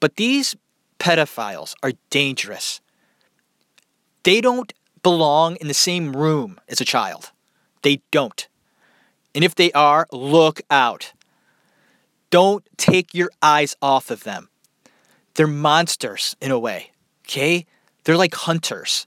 But 0.00 0.16
these 0.16 0.56
pedophiles 0.98 1.74
are 1.82 1.92
dangerous. 2.08 2.80
They 4.22 4.40
don't 4.40 4.72
belong 5.02 5.56
in 5.56 5.68
the 5.68 5.74
same 5.74 6.16
room 6.16 6.60
as 6.68 6.80
a 6.80 6.84
child. 6.84 7.32
They 7.82 8.02
don't. 8.10 8.48
And 9.34 9.44
if 9.44 9.54
they 9.54 9.70
are, 9.72 10.06
look 10.12 10.60
out. 10.70 11.12
Don't 12.30 12.66
take 12.76 13.14
your 13.14 13.30
eyes 13.40 13.76
off 13.80 14.10
of 14.10 14.24
them. 14.24 14.48
They're 15.34 15.46
monsters 15.46 16.36
in 16.40 16.50
a 16.50 16.58
way, 16.58 16.90
okay? 17.26 17.64
They're 18.04 18.16
like 18.16 18.34
hunters. 18.34 19.06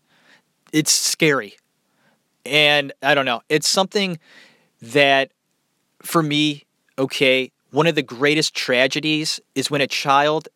It's 0.71 0.91
scary. 0.91 1.57
And 2.45 2.93
I 3.03 3.13
don't 3.13 3.25
know, 3.25 3.41
it's 3.49 3.67
something 3.67 4.17
that 4.81 5.31
for 6.01 6.23
me, 6.23 6.63
okay, 6.97 7.51
one 7.71 7.87
of 7.87 7.95
the 7.95 8.01
greatest 8.01 8.55
tragedies 8.55 9.39
is 9.55 9.69
when 9.69 9.81
a 9.81 9.87
child, 9.87 10.47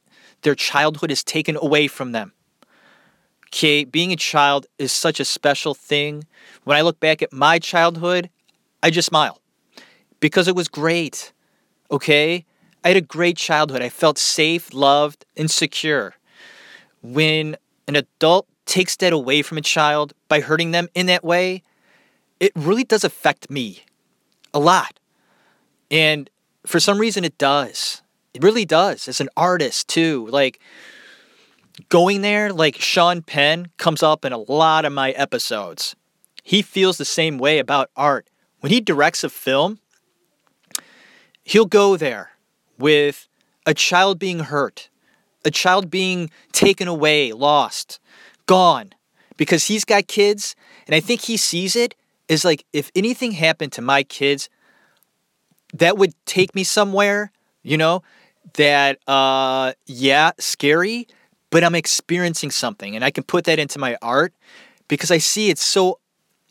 their 0.42 0.56
childhood 0.56 1.12
is 1.12 1.24
taken 1.24 1.58
away 1.58 1.88
from 1.88 2.12
them. 2.12 2.34
Okay, 3.56 3.86
being 3.86 4.12
a 4.12 4.18
child 4.18 4.66
is 4.78 4.92
such 4.92 5.22
a 5.22 5.24
special 5.24 5.74
thing. 5.74 6.26
When 6.66 6.76
I 6.76 6.82
look 6.82 7.00
back 7.00 7.22
at 7.22 7.32
my 7.32 7.58
childhood, 7.58 8.30
I 8.84 8.90
just 8.90 9.06
smile 9.06 9.40
because 10.20 10.50
it 10.50 10.58
was 10.58 10.68
great. 10.68 11.32
Okay? 11.90 12.44
I 12.84 12.90
had 12.90 12.98
a 12.98 13.02
great 13.02 13.38
childhood. 13.38 13.82
I 13.82 13.88
felt 13.88 14.18
safe, 14.18 14.74
loved, 14.74 15.24
and 15.38 15.50
secure. 15.50 16.16
When 17.02 17.56
an 17.88 17.96
adult 17.96 18.46
takes 18.66 18.98
that 18.98 19.14
away 19.14 19.42
from 19.42 19.58
a 19.58 19.62
child 19.62 20.12
by 20.28 20.42
hurting 20.42 20.72
them 20.72 20.90
in 20.94 21.06
that 21.06 21.24
way, 21.24 21.64
it 22.42 22.52
really 22.56 22.84
does 22.84 23.06
affect 23.06 23.50
me 23.50 23.86
a 24.54 24.60
lot. 24.60 25.00
And 25.90 26.30
for 26.66 26.82
some 26.82 27.00
reason, 27.00 27.24
it 27.24 27.38
does. 27.38 28.02
It 28.34 28.44
really 28.44 28.66
does. 28.66 29.08
As 29.08 29.22
an 29.22 29.30
artist, 29.38 29.88
too. 29.88 30.28
Like, 30.30 30.60
going 31.90 32.22
there, 32.22 32.52
like 32.52 32.76
Sean 32.80 33.22
Penn 33.22 33.70
comes 33.78 34.02
up 34.04 34.26
in 34.26 34.34
a 34.34 34.38
lot 34.38 34.86
of 34.86 34.94
my 34.94 35.12
episodes. 35.12 35.96
He 36.44 36.62
feels 36.62 36.98
the 36.98 37.06
same 37.06 37.38
way 37.38 37.60
about 37.60 37.90
art. 37.96 38.28
When 38.60 38.72
he 38.72 38.82
directs 38.82 39.24
a 39.24 39.30
film, 39.30 39.80
he'll 41.44 41.66
go 41.66 41.98
there 41.98 42.32
with 42.78 43.28
a 43.66 43.74
child 43.74 44.20
being 44.20 44.40
hurt, 44.40 44.90
a 45.44 45.52
child 45.52 45.90
being 45.90 46.30
taken 46.52 46.88
away, 46.88 47.32
lost, 47.34 48.00
gone, 48.46 48.92
because 49.38 49.66
he's 49.66 49.86
got 49.86 50.08
kids. 50.08 50.56
And 50.88 50.96
I 50.96 51.00
think 51.00 51.22
he 51.22 51.38
sees 51.38 51.76
it 51.76 51.96
as 52.30 52.46
like, 52.46 52.66
if 52.74 52.92
anything 52.96 53.34
happened 53.34 53.72
to 53.74 53.82
my 53.82 54.04
kids, 54.04 54.50
that 55.74 55.98
would 55.98 56.14
take 56.26 56.56
me 56.56 56.64
somewhere, 56.64 57.32
you 57.64 57.78
know, 57.78 58.02
that, 58.54 59.00
uh, 59.08 59.74
yeah, 59.86 60.32
scary, 60.40 61.08
but 61.50 61.64
I'm 61.64 61.76
experiencing 61.76 62.52
something 62.52 62.96
and 62.96 63.04
I 63.04 63.12
can 63.12 63.24
put 63.24 63.46
that 63.46 63.60
into 63.60 63.80
my 63.80 63.98
art 64.02 64.34
because 64.88 65.12
I 65.12 65.18
see 65.18 65.50
it's 65.50 65.64
so 65.64 66.00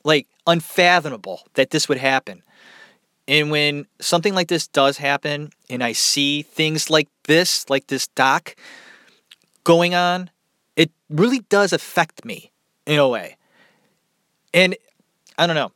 like 0.04 0.26
unfathomable 0.46 1.42
that 1.54 1.70
this 1.70 1.88
would 1.88 1.98
happen. 1.98 2.42
And 3.26 3.50
when 3.50 3.87
something 4.00 4.35
like 4.35 4.48
this 4.48 4.66
does 4.66 4.98
happen 4.98 5.50
and 5.70 5.83
I 5.83 5.92
see 5.92 6.42
things 6.42 6.90
like 6.90 7.09
this, 7.24 7.68
like 7.70 7.87
this 7.87 8.07
doc 8.09 8.54
going 9.64 9.94
on, 9.94 10.30
it 10.76 10.90
really 11.09 11.40
does 11.48 11.72
affect 11.72 12.24
me 12.24 12.52
in 12.87 12.98
a 12.98 13.09
way. 13.09 13.37
And 14.52 14.76
I 15.38 15.46
don't 15.46 15.57
know, 15.57 15.72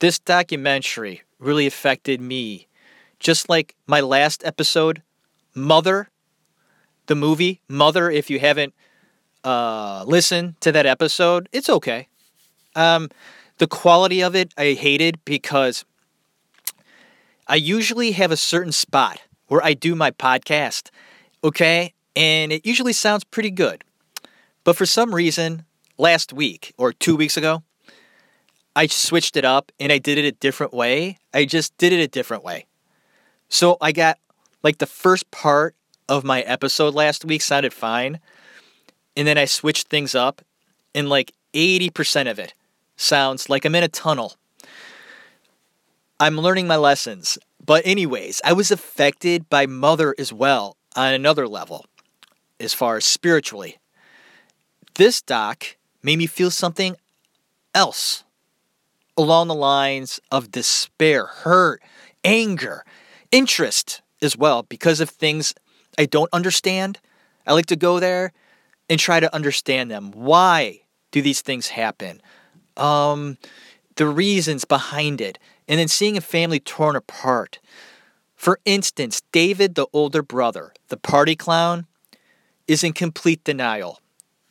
this 0.00 0.18
documentary 0.18 1.22
really 1.38 1.66
affected 1.66 2.20
me. 2.20 2.66
Just 3.18 3.48
like 3.48 3.74
my 3.86 4.00
last 4.00 4.42
episode, 4.44 5.02
Mother, 5.54 6.08
the 7.10 7.16
movie 7.16 7.60
Mother, 7.68 8.08
if 8.08 8.30
you 8.30 8.38
haven't 8.38 8.72
uh, 9.42 10.04
listened 10.06 10.60
to 10.60 10.70
that 10.70 10.86
episode, 10.86 11.48
it's 11.50 11.68
okay. 11.68 12.06
Um, 12.76 13.10
the 13.58 13.66
quality 13.66 14.22
of 14.22 14.36
it 14.36 14.54
I 14.56 14.74
hated 14.74 15.22
because 15.24 15.84
I 17.48 17.56
usually 17.56 18.12
have 18.12 18.30
a 18.30 18.36
certain 18.36 18.70
spot 18.70 19.20
where 19.48 19.62
I 19.62 19.74
do 19.74 19.96
my 19.96 20.12
podcast, 20.12 20.90
okay? 21.42 21.94
And 22.14 22.52
it 22.52 22.64
usually 22.64 22.92
sounds 22.92 23.24
pretty 23.24 23.50
good. 23.50 23.82
But 24.62 24.76
for 24.76 24.86
some 24.86 25.12
reason, 25.12 25.64
last 25.98 26.32
week 26.32 26.72
or 26.78 26.92
two 26.92 27.16
weeks 27.16 27.36
ago, 27.36 27.64
I 28.76 28.86
switched 28.86 29.36
it 29.36 29.44
up 29.44 29.72
and 29.80 29.90
I 29.90 29.98
did 29.98 30.16
it 30.16 30.24
a 30.24 30.32
different 30.32 30.72
way. 30.72 31.18
I 31.34 31.44
just 31.44 31.76
did 31.76 31.92
it 31.92 31.98
a 31.98 32.06
different 32.06 32.44
way. 32.44 32.66
So 33.48 33.78
I 33.80 33.90
got 33.90 34.18
like 34.62 34.78
the 34.78 34.86
first 34.86 35.28
part 35.32 35.74
of 36.10 36.24
my 36.24 36.42
episode 36.42 36.92
last 36.92 37.24
week 37.24 37.40
sounded 37.40 37.72
fine. 37.72 38.20
And 39.16 39.26
then 39.26 39.38
I 39.38 39.46
switched 39.46 39.88
things 39.88 40.14
up, 40.14 40.42
and 40.94 41.08
like 41.08 41.32
80% 41.54 42.30
of 42.30 42.38
it 42.38 42.52
sounds 42.96 43.48
like 43.48 43.64
I'm 43.64 43.74
in 43.74 43.84
a 43.84 43.88
tunnel. 43.88 44.34
I'm 46.18 46.36
learning 46.36 46.66
my 46.66 46.76
lessons. 46.76 47.38
But, 47.64 47.86
anyways, 47.86 48.40
I 48.44 48.52
was 48.52 48.70
affected 48.70 49.48
by 49.48 49.66
Mother 49.66 50.14
as 50.18 50.32
well 50.32 50.76
on 50.96 51.14
another 51.14 51.46
level, 51.46 51.86
as 52.58 52.74
far 52.74 52.96
as 52.96 53.04
spiritually. 53.04 53.78
This 54.94 55.22
doc 55.22 55.76
made 56.02 56.16
me 56.16 56.26
feel 56.26 56.50
something 56.50 56.96
else 57.74 58.24
along 59.16 59.48
the 59.48 59.54
lines 59.54 60.18
of 60.32 60.50
despair, 60.50 61.26
hurt, 61.26 61.82
anger, 62.24 62.84
interest 63.30 64.02
as 64.22 64.36
well, 64.36 64.62
because 64.62 65.00
of 65.00 65.10
things 65.10 65.54
I 65.98 66.06
don't 66.06 66.32
understand. 66.32 66.98
I 67.46 67.52
like 67.52 67.66
to 67.66 67.76
go 67.76 68.00
there 68.00 68.32
and 68.88 68.98
try 68.98 69.20
to 69.20 69.34
understand 69.34 69.90
them. 69.90 70.12
Why 70.12 70.80
do 71.10 71.22
these 71.22 71.40
things 71.40 71.68
happen? 71.68 72.20
Um, 72.76 73.38
the 73.96 74.06
reasons 74.06 74.64
behind 74.64 75.20
it, 75.20 75.38
and 75.68 75.78
then 75.78 75.88
seeing 75.88 76.16
a 76.16 76.22
family 76.22 76.60
torn 76.60 76.96
apart. 76.96 77.58
For 78.34 78.58
instance, 78.64 79.22
David, 79.32 79.74
the 79.74 79.86
older 79.92 80.22
brother, 80.22 80.72
the 80.88 80.96
party 80.96 81.36
clown, 81.36 81.86
is 82.66 82.82
in 82.82 82.92
complete 82.92 83.44
denial 83.44 84.00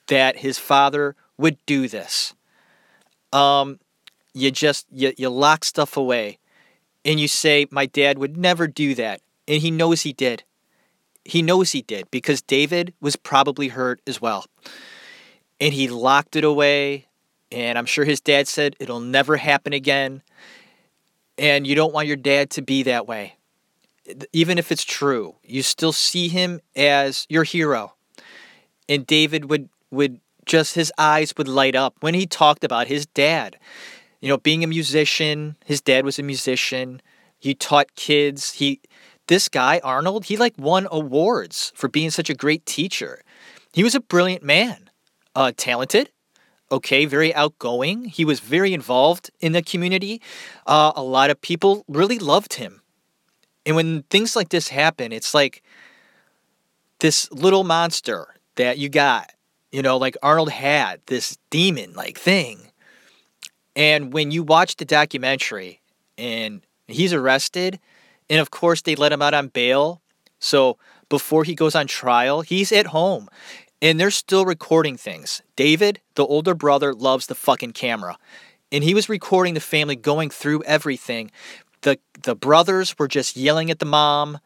that 0.07 0.37
his 0.37 0.59
father 0.59 1.15
would 1.37 1.57
do 1.65 1.87
this. 1.87 2.33
Um, 3.31 3.79
you 4.33 4.51
just 4.51 4.85
you, 4.91 5.13
you 5.17 5.29
lock 5.29 5.63
stuff 5.63 5.97
away 5.97 6.37
and 7.05 7.19
you 7.19 7.27
say 7.27 7.67
my 7.71 7.85
dad 7.85 8.17
would 8.17 8.37
never 8.37 8.67
do 8.67 8.95
that 8.95 9.21
and 9.47 9.61
he 9.61 9.71
knows 9.71 10.01
he 10.01 10.13
did 10.13 10.43
he 11.29 11.41
knows 11.41 11.71
he 11.71 11.81
did 11.81 12.09
because 12.11 12.41
david 12.41 12.93
was 13.01 13.15
probably 13.15 13.69
hurt 13.69 14.01
as 14.07 14.21
well. 14.21 14.45
And 15.61 15.73
he 15.73 15.87
locked 15.87 16.35
it 16.35 16.43
away 16.43 17.07
and 17.51 17.77
i'm 17.77 17.85
sure 17.85 18.05
his 18.05 18.21
dad 18.21 18.47
said 18.47 18.75
it'll 18.79 18.99
never 18.99 19.37
happen 19.37 19.73
again. 19.73 20.21
And 21.37 21.65
you 21.65 21.75
don't 21.75 21.93
want 21.93 22.07
your 22.07 22.17
dad 22.17 22.49
to 22.51 22.61
be 22.61 22.83
that 22.83 23.07
way. 23.07 23.35
Even 24.33 24.57
if 24.57 24.71
it's 24.71 24.83
true 24.83 25.35
you 25.43 25.63
still 25.63 25.93
see 25.93 26.27
him 26.27 26.61
as 26.75 27.25
your 27.29 27.43
hero. 27.43 27.93
And 28.87 29.05
david 29.05 29.49
would 29.49 29.69
would 29.91 30.19
just 30.45 30.75
his 30.75 30.91
eyes 30.97 31.33
would 31.37 31.47
light 31.47 31.75
up 31.75 31.95
when 32.01 32.13
he 32.13 32.25
talked 32.25 32.63
about 32.63 32.87
his 32.87 33.05
dad. 33.05 33.57
You 34.19 34.27
know, 34.27 34.37
being 34.37 34.63
a 34.63 34.67
musician, 34.67 35.55
his 35.63 35.79
dad 35.79 36.03
was 36.03 36.19
a 36.19 36.23
musician. 36.23 37.01
He 37.37 37.53
taught 37.53 37.95
kids. 37.95 38.53
He 38.53 38.81
this 39.29 39.47
guy 39.47 39.79
Arnold, 39.83 40.25
he 40.25 40.35
like 40.35 40.53
won 40.57 40.87
awards 40.91 41.71
for 41.75 41.87
being 41.87 42.11
such 42.11 42.29
a 42.29 42.33
great 42.33 42.65
teacher. 42.65 43.23
He 43.71 43.83
was 43.83 43.95
a 43.95 44.01
brilliant 44.01 44.43
man, 44.43 44.89
uh, 45.33 45.53
talented, 45.55 46.09
okay, 46.69 47.05
very 47.05 47.33
outgoing. 47.33 48.05
He 48.05 48.25
was 48.25 48.41
very 48.41 48.73
involved 48.73 49.31
in 49.39 49.53
the 49.53 49.61
community. 49.61 50.21
Uh, 50.67 50.91
a 50.95 51.03
lot 51.03 51.29
of 51.29 51.39
people 51.39 51.85
really 51.87 52.19
loved 52.19 52.55
him. 52.55 52.81
And 53.65 53.75
when 53.75 54.03
things 54.09 54.35
like 54.35 54.49
this 54.49 54.67
happen, 54.67 55.13
it's 55.13 55.33
like 55.33 55.63
this 56.99 57.31
little 57.31 57.63
monster 57.63 58.35
that 58.55 58.77
you 58.77 58.89
got, 58.89 59.31
you 59.71 59.81
know, 59.81 59.95
like 59.97 60.17
Arnold 60.21 60.51
had 60.51 60.99
this 61.05 61.37
demon 61.49 61.93
like 61.93 62.17
thing 62.17 62.69
and 63.79 64.11
when 64.11 64.31
you 64.31 64.43
watch 64.43 64.75
the 64.75 64.83
documentary 64.83 65.81
and 66.17 66.61
he's 66.87 67.13
arrested, 67.13 67.79
and 68.29 68.39
of 68.39 68.51
course 68.51 68.81
they 68.81 68.95
let 68.95 69.11
him 69.11 69.21
out 69.21 69.33
on 69.33 69.47
bail. 69.47 70.01
So 70.39 70.77
before 71.09 71.43
he 71.43 71.55
goes 71.55 71.75
on 71.75 71.87
trial, 71.87 72.41
he's 72.41 72.71
at 72.71 72.87
home 72.87 73.29
and 73.81 73.99
they're 73.99 74.11
still 74.11 74.45
recording 74.45 74.97
things. 74.97 75.41
David, 75.55 76.01
the 76.15 76.25
older 76.25 76.53
brother, 76.53 76.93
loves 76.93 77.27
the 77.27 77.35
fucking 77.35 77.73
camera. 77.73 78.17
And 78.71 78.83
he 78.83 78.93
was 78.93 79.09
recording 79.09 79.53
the 79.53 79.59
family 79.59 79.95
going 79.95 80.29
through 80.29 80.63
everything. 80.63 81.31
The 81.81 81.99
the 82.21 82.35
brothers 82.35 82.97
were 82.99 83.07
just 83.07 83.35
yelling 83.35 83.71
at 83.71 83.79
the 83.79 83.85
mom, 83.85 84.39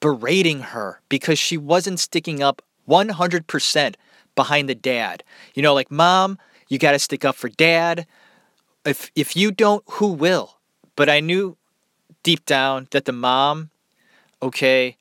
berating 0.00 0.60
her 0.60 1.00
because 1.08 1.38
she 1.38 1.56
wasn't 1.56 2.00
sticking 2.00 2.42
up 2.42 2.60
100% 2.88 3.94
behind 4.34 4.68
the 4.68 4.74
dad. 4.74 5.22
You 5.54 5.62
know, 5.62 5.72
like, 5.72 5.90
"Mom, 5.90 6.38
you 6.68 6.78
got 6.78 6.92
to 6.92 6.98
stick 6.98 7.24
up 7.24 7.36
for 7.36 7.48
dad." 7.48 8.06
if 8.84 9.10
if 9.14 9.36
you 9.36 9.50
don't, 9.50 9.82
who 9.92 10.08
will? 10.08 10.58
But 10.96 11.08
I 11.08 11.20
knew 11.20 11.56
deep 12.24 12.44
down 12.44 12.88
that 12.90 13.04
the 13.04 13.12
mom, 13.12 13.70
okay, 14.42 14.96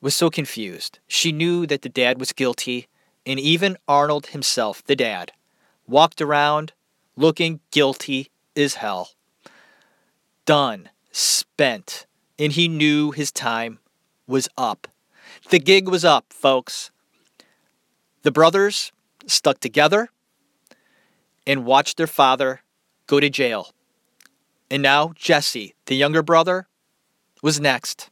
was 0.00 0.16
so 0.16 0.30
confused. 0.30 0.98
She 1.06 1.32
knew 1.32 1.66
that 1.66 1.82
the 1.82 1.88
dad 1.90 2.18
was 2.18 2.32
guilty, 2.32 2.88
and 3.26 3.38
even 3.38 3.76
Arnold 3.86 4.28
himself, 4.28 4.82
the 4.84 4.96
dad, 4.96 5.32
walked 5.86 6.22
around 6.22 6.72
looking 7.16 7.60
guilty 7.70 8.30
as 8.56 8.74
hell. 8.74 9.10
Done, 10.46 10.88
spent, 11.10 12.06
and 12.38 12.52
he 12.52 12.68
knew 12.68 13.10
his 13.10 13.32
time 13.32 13.78
was 14.26 14.48
up. 14.56 14.88
The 15.50 15.58
gig 15.58 15.88
was 15.88 16.04
up, 16.04 16.32
folks. 16.32 16.90
The 18.22 18.32
brothers 18.32 18.92
stuck 19.26 19.58
together 19.60 20.08
and 21.46 21.64
watched 21.64 21.96
their 21.96 22.06
father 22.06 22.62
go 23.06 23.20
to 23.20 23.28
jail. 23.28 23.73
And 24.70 24.82
now 24.82 25.12
Jesse, 25.14 25.74
the 25.86 25.96
younger 25.96 26.22
brother, 26.22 26.68
was 27.42 27.60
next. 27.60 28.10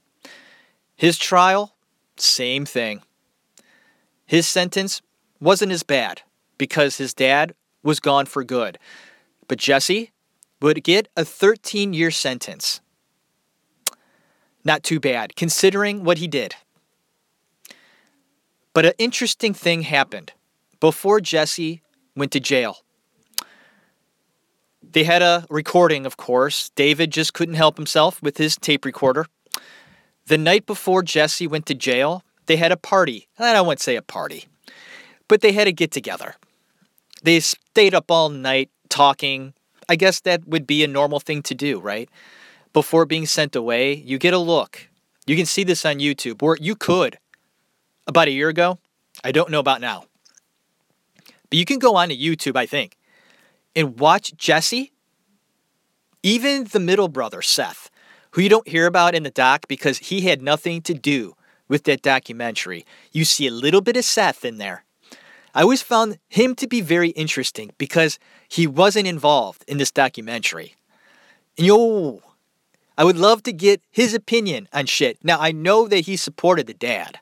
His 0.95 1.19
trial, 1.19 1.75
same 2.17 2.65
thing. 2.65 3.03
His 4.27 4.47
sentence 4.47 5.03
wasn't 5.41 5.73
as 5.73 5.83
bad 5.83 6.23
because 6.59 6.99
his 6.99 7.13
dad 7.15 7.55
was 7.83 8.01
gone 8.01 8.27
for 8.27 8.45
good. 8.45 8.79
But 9.49 9.59
Jesse 9.59 10.13
would 10.61 10.85
get 10.85 11.09
a 11.17 11.25
13 11.25 11.93
year 11.93 12.11
sentence. 12.11 12.81
Not 14.65 14.83
too 14.83 15.01
bad, 15.01 15.35
considering 15.35 16.05
what 16.05 16.19
he 16.19 16.29
did. 16.29 16.55
But 18.73 18.87
an 18.87 18.93
interesting 18.99 19.53
thing 19.53 19.83
happened 19.83 20.33
before 20.79 21.21
Jesse 21.21 21.83
went 22.17 22.33
to 22.33 22.41
jail. 22.41 22.79
They 24.83 25.05
had 25.05 25.23
a 25.23 25.47
recording, 25.49 26.05
of 26.05 26.17
course. 26.17 26.71
David 26.75 27.11
just 27.11 27.33
couldn't 27.33 27.55
help 27.55 27.77
himself 27.77 28.23
with 28.23 28.37
his 28.37 28.57
tape 28.57 28.85
recorder. 28.85 29.27
The 30.27 30.39
night 30.39 30.67
before 30.67 31.03
Jesse 31.03 31.47
went 31.47 31.67
to 31.67 31.75
jail, 31.75 32.25
they 32.47 32.57
had 32.57 32.73
a 32.73 32.77
party. 32.77 33.29
I 33.39 33.53
don't 33.53 33.67
want 33.67 33.79
to 33.79 33.83
say 33.83 33.97
a 33.97 34.03
party, 34.03 34.47
but 35.29 35.41
they 35.41 35.53
had 35.53 35.67
a 35.67 35.73
get 35.73 35.91
together. 35.91 36.35
They 37.23 37.41
stayed 37.41 37.95
up 37.95 38.11
all 38.11 38.29
night 38.29 38.71
talking. 38.89 39.55
I 39.89 39.97
guess 39.97 40.21
that 40.21 40.47
would 40.47 40.67
be 40.67 40.85
a 40.85 40.89
normal 40.89 41.21
thing 41.21 41.43
to 41.43 41.55
do, 41.55 41.81
right? 41.81 42.09
Before 42.73 43.07
being 43.07 43.27
sent 43.27 43.57
away, 43.57 43.95
you 43.95 44.19
get 44.19 44.35
a 44.35 44.39
look. 44.39 44.89
You 45.27 45.37
can 45.37 45.47
see 45.47 45.65
this 45.65 45.85
on 45.85 45.97
YouTube, 45.97 46.43
or 46.43 46.57
you 46.61 46.75
could 46.75 47.19
about 48.07 48.29
a 48.29 48.33
year 48.33 48.49
ago. 48.49 48.79
I 49.23 49.33
don't 49.33 49.51
know 49.51 49.61
about 49.61 49.81
now. 49.81 50.05
But 51.49 51.59
you 51.59 51.65
can 51.65 51.79
go 51.79 51.97
on 51.97 52.09
to 52.09 52.17
YouTube, 52.17 52.57
I 52.57 52.67
think, 52.67 52.97
and 53.75 53.99
watch 53.99 54.37
Jesse, 54.37 54.93
even 56.23 56.65
the 56.65 56.81
middle 56.81 57.09
brother, 57.09 57.43
Seth, 57.43 57.91
who 58.33 58.43
you 58.43 58.49
don't 58.49 58.69
hear 58.69 58.87
about 58.87 59.15
in 59.15 59.23
the 59.23 59.31
doc 59.31 59.67
because 59.69 59.99
he 59.99 60.23
had 60.23 60.43
nothing 60.43 60.83
to 60.83 60.95
do 60.95 61.35
with 61.69 61.85
that 61.85 62.03
documentary. 62.03 62.85
You 63.13 63.25
see 63.25 63.47
a 63.47 63.53
little 63.53 63.81
bit 63.81 63.97
of 63.97 64.05
Seth 64.05 64.45
in 64.45 64.59
there. 64.59 64.85
I 65.55 65.63
always 65.63 65.83
found 65.83 66.19
him 66.29 66.55
to 66.57 66.67
be 66.67 66.81
very 66.81 67.11
interesting 67.11 67.73
because 67.77 68.19
he 68.49 68.67
wasn't 68.67 69.07
involved 69.07 69.65
in 69.69 69.79
this 69.79 69.91
documentary. 69.91 70.77
Yo, 71.57 72.23
I 72.97 73.05
would 73.05 73.19
love 73.19 73.43
to 73.45 73.53
get 73.53 73.83
his 73.91 74.15
opinion 74.15 74.69
on 74.73 74.87
shit. 74.87 75.19
Now, 75.23 75.39
I 75.41 75.53
know 75.53 75.89
that 75.89 76.07
he 76.07 76.17
supported 76.17 76.67
the 76.67 76.75
dad, 76.75 77.19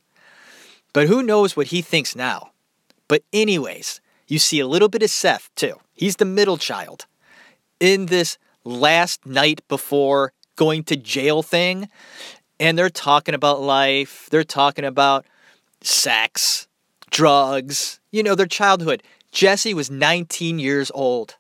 but 0.93 1.09
who 1.09 1.23
knows 1.23 1.57
what 1.57 1.69
he 1.69 1.83
thinks 1.83 2.15
now. 2.15 2.51
But, 3.09 3.23
anyways, 3.33 4.01
you 4.31 4.39
see 4.39 4.61
a 4.61 4.67
little 4.67 4.89
bit 4.89 5.03
of 5.03 5.11
Seth 5.11 5.51
too. 5.57 5.75
He's 5.93 6.17
the 6.17 6.25
middle 6.25 6.57
child. 6.57 7.07
In 7.81 8.07
this 8.07 8.39
last 8.65 9.27
night 9.27 9.61
before 9.69 10.33
going 10.57 10.85
to 10.85 10.97
jail 10.97 11.43
thing, 11.43 11.89
and 12.61 12.79
they're 12.79 12.91
talking 12.91 13.35
about 13.35 13.61
life, 13.61 14.29
they're 14.31 14.45
talking 14.45 14.85
about 14.85 15.27
sex, 15.81 16.69
drugs, 17.11 18.01
you 18.13 18.23
know, 18.23 18.35
their 18.35 18.47
childhood. 18.47 19.03
Jesse 19.33 19.75
was 19.75 19.91
19 19.91 20.59
years 20.59 20.91
old. 20.95 21.37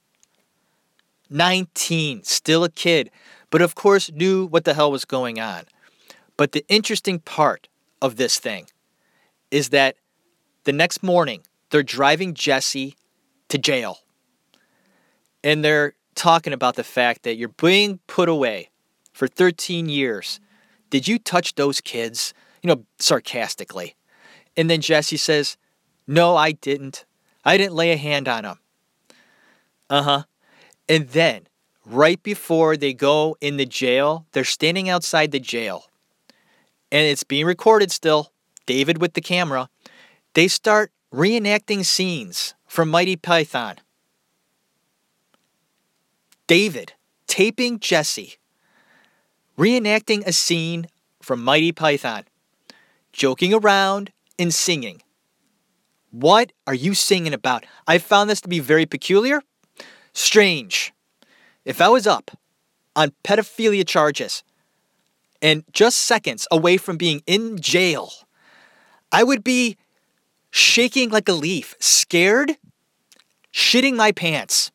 19, 1.29 2.25
still 2.25 2.65
a 2.65 2.71
kid, 2.71 3.11
but 3.51 3.63
of 3.63 3.77
course 3.77 4.11
knew 4.11 4.47
what 4.47 4.65
the 4.65 4.75
hell 4.75 4.91
was 4.91 5.05
going 5.05 5.39
on. 5.39 5.63
But 6.37 6.53
the 6.53 6.65
interesting 6.69 7.21
part 7.21 7.69
of 8.03 8.17
this 8.17 8.41
thing 8.41 8.67
is 9.51 9.69
that 9.69 9.97
the 10.65 10.73
next 10.73 11.03
morning, 11.03 11.43
they're 11.71 11.83
driving 11.83 12.35
Jesse 12.35 12.97
to 13.49 13.59
jail. 13.59 13.99
And 15.43 15.65
they're 15.65 15.95
talking 16.15 16.53
about 16.53 16.77
the 16.77 16.85
fact 16.85 17.23
that 17.23 17.37
you're 17.37 17.49
being 17.49 18.01
put 18.07 18.29
away 18.29 18.71
for 19.13 19.27
13 19.27 19.89
years. 19.89 20.41
Did 20.91 21.09
you 21.09 21.19
touch 21.19 21.55
those 21.55 21.81
kids? 21.81 22.35
You 22.63 22.69
know, 22.69 22.85
sarcastically. 22.99 23.97
And 24.57 24.69
then 24.69 24.81
Jesse 24.81 25.17
says, 25.17 25.57
No, 26.07 26.37
I 26.37 26.53
didn't. 26.53 27.05
I 27.45 27.57
didn't 27.57 27.75
lay 27.75 27.93
a 27.93 27.97
hand 27.97 28.29
on 28.29 28.43
them. 28.43 28.59
Uh 29.89 30.03
huh. 30.03 30.23
And 30.89 31.09
then, 31.09 31.47
right 31.87 32.23
before 32.23 32.77
they 32.77 32.93
go 32.93 33.37
in 33.41 33.57
the 33.57 33.67
jail, 33.67 34.27
they're 34.33 34.45
standing 34.45 34.89
outside 34.89 35.31
the 35.31 35.41
jail. 35.41 35.85
And 36.93 37.07
it's 37.07 37.25
being 37.25 37.47
recorded 37.47 37.93
still. 37.93 38.33
David 38.67 39.01
with 39.01 39.15
the 39.15 39.21
camera. 39.21 39.69
They 40.35 40.49
start 40.49 40.93
reenacting 41.13 41.85
scenes 41.85 42.55
from 42.67 42.89
Monty 42.89 43.17
Python. 43.17 43.77
David 46.47 46.93
taping 47.27 47.81
Jesse, 47.81 48.37
reenacting 49.59 50.25
a 50.27 50.33
scene 50.33 50.87
from 51.21 51.43
Monty 51.43 51.73
Python, 51.73 52.25
joking 53.13 53.53
around 53.53 54.13
and 54.39 54.55
singing. 54.55 55.03
What 56.13 56.53
are 56.67 56.75
you 56.75 56.95
singing 56.95 57.35
about? 57.35 57.67
I 57.87 57.99
found 57.99 58.31
this 58.31 58.41
to 58.43 58.49
be 58.49 58.61
very 58.61 58.87
peculiar, 58.87 59.43
strange. 60.13 60.93
If 61.65 61.81
I 61.81 61.89
was 61.89 62.07
up 62.07 62.33
on 62.97 63.13
pedophilia 63.25 63.87
charges 63.87 64.43
and 65.43 65.65
just 65.73 65.99
seconds 65.99 66.47
away 66.51 66.77
from 66.77 66.97
being 66.97 67.23
in 67.27 67.61
jail, 67.61 68.13
I 69.13 69.25
would 69.25 69.45
be 69.45 69.77
shaking 70.51 71.11
like 71.11 71.29
a 71.29 71.33
leaf, 71.33 71.75
scared, 71.81 72.57
shitting 73.53 73.95
my 73.95 74.13
pants. 74.13 74.71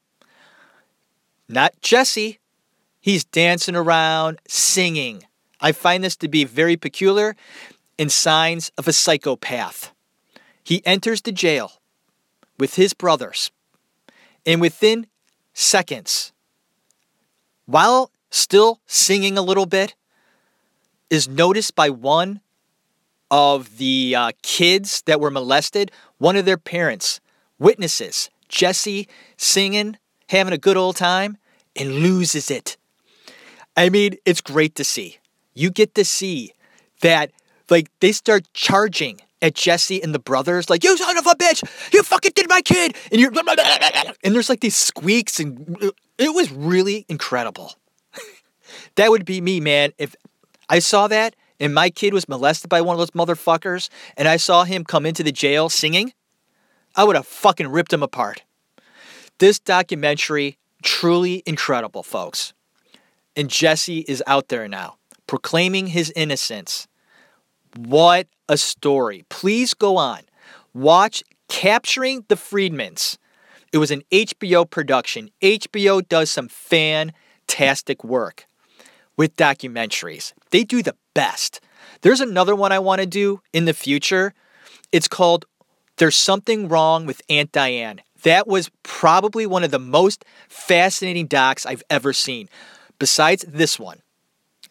Not 1.47 1.79
Jesse. 1.81 2.39
He's 2.99 3.23
dancing 3.23 3.75
around, 3.75 4.39
singing. 4.47 5.23
I 5.61 5.71
find 5.71 6.03
this 6.03 6.15
to 6.17 6.27
be 6.27 6.43
very 6.43 6.75
peculiar 6.75 7.35
and 7.99 8.11
signs 8.11 8.71
of 8.77 8.87
a 8.87 8.93
psychopath. 8.93 9.93
He 10.63 10.85
enters 10.85 11.21
the 11.21 11.31
jail 11.31 11.73
with 12.57 12.75
his 12.75 12.93
brothers, 12.93 13.51
and 14.45 14.59
within 14.59 15.07
seconds, 15.53 16.33
while 17.65 18.11
still 18.31 18.79
singing 18.85 19.37
a 19.37 19.41
little 19.41 19.65
bit, 19.65 19.95
is 21.09 21.27
noticed 21.27 21.75
by 21.75 21.89
one 21.89 22.41
of 23.31 23.77
the 23.77 24.15
uh, 24.15 24.31
kids 24.41 25.03
that 25.05 25.19
were 25.19 25.31
molested, 25.31 25.91
one 26.17 26.35
of 26.35 26.45
their 26.45 26.57
parents, 26.57 27.19
witnesses 27.59 28.29
Jesse 28.47 29.07
singing, 29.37 29.97
having 30.29 30.53
a 30.53 30.57
good 30.57 30.77
old 30.77 30.95
time, 30.95 31.37
and 31.75 31.95
loses 31.95 32.51
it. 32.51 32.77
I 33.75 33.89
mean, 33.89 34.15
it's 34.25 34.41
great 34.41 34.75
to 34.75 34.83
see. 34.83 35.17
You 35.53 35.69
get 35.69 35.95
to 35.95 36.05
see 36.05 36.53
that, 37.01 37.31
like, 37.69 37.89
they 37.99 38.11
start 38.11 38.45
charging 38.53 39.19
at 39.41 39.55
Jesse 39.55 40.01
and 40.01 40.13
the 40.13 40.19
brothers, 40.19 40.69
like, 40.69 40.83
you 40.83 40.97
son 40.97 41.17
of 41.17 41.27
a 41.27 41.35
bitch, 41.35 41.63
you 41.93 42.01
fucking 42.03 42.31
did 42.35 42.47
my 42.49 42.61
kid. 42.61 42.95
And 43.11 43.19
you're, 43.19 43.31
and 43.35 44.35
there's 44.35 44.49
like 44.49 44.61
these 44.61 44.77
squeaks, 44.77 45.39
and 45.39 45.93
it 46.17 46.33
was 46.33 46.51
really 46.51 47.05
incredible. 47.09 47.73
that 48.95 49.11
would 49.11 49.25
be 49.25 49.41
me, 49.41 49.59
man. 49.59 49.91
If 49.97 50.15
I 50.69 50.79
saw 50.79 51.07
that 51.07 51.35
and 51.59 51.73
my 51.73 51.89
kid 51.89 52.13
was 52.13 52.27
molested 52.27 52.69
by 52.69 52.81
one 52.81 52.95
of 52.95 52.99
those 52.99 53.11
motherfuckers 53.11 53.89
and 54.17 54.27
I 54.27 54.37
saw 54.37 54.63
him 54.63 54.83
come 54.83 55.05
into 55.05 55.23
the 55.23 55.31
jail 55.31 55.69
singing, 55.69 56.13
I 56.95 57.03
would 57.03 57.15
have 57.15 57.27
fucking 57.27 57.67
ripped 57.67 57.93
him 57.93 58.03
apart. 58.03 58.43
This 59.39 59.59
documentary, 59.59 60.57
truly 60.83 61.43
incredible, 61.45 62.03
folks. 62.03 62.53
And 63.35 63.49
Jesse 63.49 64.05
is 64.07 64.23
out 64.27 64.47
there 64.47 64.67
now, 64.67 64.95
proclaiming 65.27 65.87
his 65.87 66.11
innocence. 66.15 66.87
What 67.75 68.27
a 68.47 68.57
story. 68.57 69.25
Please 69.29 69.73
go 69.73 69.97
on. 69.97 70.21
Watch 70.73 71.23
Capturing 71.47 72.25
the 72.27 72.35
Friedmans. 72.35 73.17
It 73.71 73.77
was 73.77 73.91
an 73.91 74.03
HBO 74.11 74.69
production. 74.69 75.29
HBO 75.41 76.07
does 76.07 76.31
some 76.31 76.47
fantastic 76.47 78.03
work 78.03 78.47
with 79.17 79.35
documentaries. 79.35 80.33
They 80.51 80.63
do 80.63 80.83
the 80.83 80.95
best. 81.13 81.59
There's 82.01 82.21
another 82.21 82.55
one 82.55 82.71
I 82.71 82.79
want 82.79 83.01
to 83.01 83.07
do 83.07 83.41
in 83.53 83.65
the 83.65 83.73
future. 83.73 84.33
It's 84.91 85.07
called 85.07 85.45
There's 85.97 86.15
Something 86.15 86.67
Wrong 86.67 87.05
with 87.05 87.21
Aunt 87.29 87.51
Diane. 87.51 88.01
That 88.23 88.47
was 88.47 88.69
probably 88.83 89.45
one 89.45 89.63
of 89.63 89.71
the 89.71 89.79
most 89.79 90.25
fascinating 90.47 91.27
docs 91.27 91.65
I've 91.65 91.83
ever 91.89 92.13
seen. 92.13 92.49
Besides 92.97 93.45
this 93.47 93.79
one, 93.79 94.01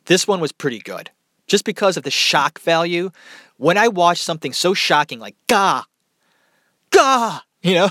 this 0.06 0.26
one 0.26 0.40
was 0.40 0.52
pretty 0.52 0.78
good. 0.78 1.10
Just 1.46 1.64
because 1.64 1.96
of 1.96 2.02
the 2.02 2.10
shock 2.10 2.60
value. 2.60 3.10
When 3.56 3.78
I 3.78 3.88
watch 3.88 4.18
something 4.18 4.52
so 4.52 4.74
shocking 4.74 5.20
like, 5.20 5.36
gah, 5.46 5.84
gah, 6.90 7.42
you 7.62 7.74
know, 7.74 7.90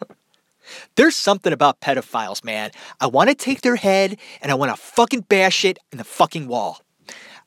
there's 0.96 1.16
something 1.16 1.52
about 1.52 1.80
pedophiles, 1.80 2.44
man. 2.44 2.70
I 3.00 3.06
want 3.06 3.30
to 3.30 3.34
take 3.34 3.62
their 3.62 3.76
head 3.76 4.18
and 4.42 4.50
I 4.50 4.54
want 4.54 4.74
to 4.74 4.76
fucking 4.76 5.22
bash 5.22 5.64
it 5.64 5.78
in 5.92 5.98
the 5.98 6.04
fucking 6.04 6.48
wall. 6.48 6.80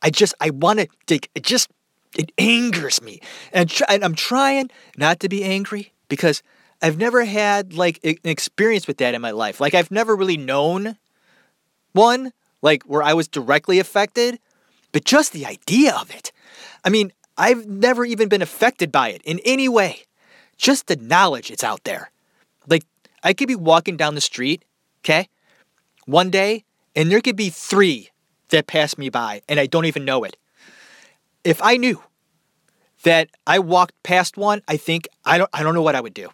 I 0.03 0.09
just, 0.09 0.35
I 0.39 0.49
want 0.51 0.79
to 0.79 0.87
take, 1.07 1.31
it 1.33 1.43
just, 1.43 1.69
it 2.17 2.31
angers 2.37 3.01
me. 3.01 3.21
And, 3.51 3.73
and 3.89 4.03
I'm 4.03 4.15
trying 4.15 4.69
not 4.97 5.19
to 5.21 5.29
be 5.29 5.43
angry 5.43 5.93
because 6.09 6.43
I've 6.81 6.97
never 6.97 7.23
had 7.23 7.73
like 7.73 7.99
an 8.03 8.17
experience 8.25 8.85
with 8.85 8.97
that 8.97 9.15
in 9.15 9.21
my 9.21 9.31
life. 9.31 9.61
Like 9.61 9.73
I've 9.73 9.89
never 9.89 10.15
really 10.15 10.37
known 10.37 10.97
one, 11.93 12.33
like 12.61 12.83
where 12.83 13.01
I 13.01 13.13
was 13.13 13.27
directly 13.27 13.79
affected, 13.79 14.39
but 14.91 15.05
just 15.05 15.31
the 15.31 15.45
idea 15.45 15.95
of 15.95 16.13
it. 16.13 16.31
I 16.83 16.89
mean, 16.89 17.13
I've 17.37 17.65
never 17.65 18.05
even 18.05 18.29
been 18.29 18.41
affected 18.41 18.91
by 18.91 19.09
it 19.09 19.21
in 19.23 19.39
any 19.45 19.69
way. 19.69 20.03
Just 20.57 20.87
the 20.87 20.97
knowledge 20.97 21.49
it's 21.49 21.63
out 21.63 21.83
there. 21.85 22.11
Like 22.67 22.83
I 23.23 23.33
could 23.33 23.47
be 23.47 23.55
walking 23.55 23.97
down 23.97 24.15
the 24.15 24.21
street, 24.21 24.65
okay, 25.01 25.29
one 26.05 26.29
day, 26.29 26.65
and 26.95 27.09
there 27.09 27.21
could 27.21 27.37
be 27.37 27.49
three 27.49 28.09
that 28.53 28.67
pass 28.67 28.97
me 28.97 29.09
by, 29.09 29.41
and 29.49 29.59
I 29.59 29.65
don't 29.65 29.85
even 29.85 30.05
know 30.05 30.23
it. 30.23 30.37
If 31.43 31.61
I 31.61 31.77
knew 31.77 32.01
that 33.03 33.29
I 33.45 33.59
walked 33.59 34.01
past 34.03 34.37
one, 34.37 34.61
I 34.67 34.77
think 34.77 35.07
I 35.25 35.37
don't 35.37 35.49
I 35.53 35.61
don't 35.61 35.75
know 35.75 35.81
what 35.81 35.95
I 35.95 36.01
would 36.01 36.13
do. 36.13 36.29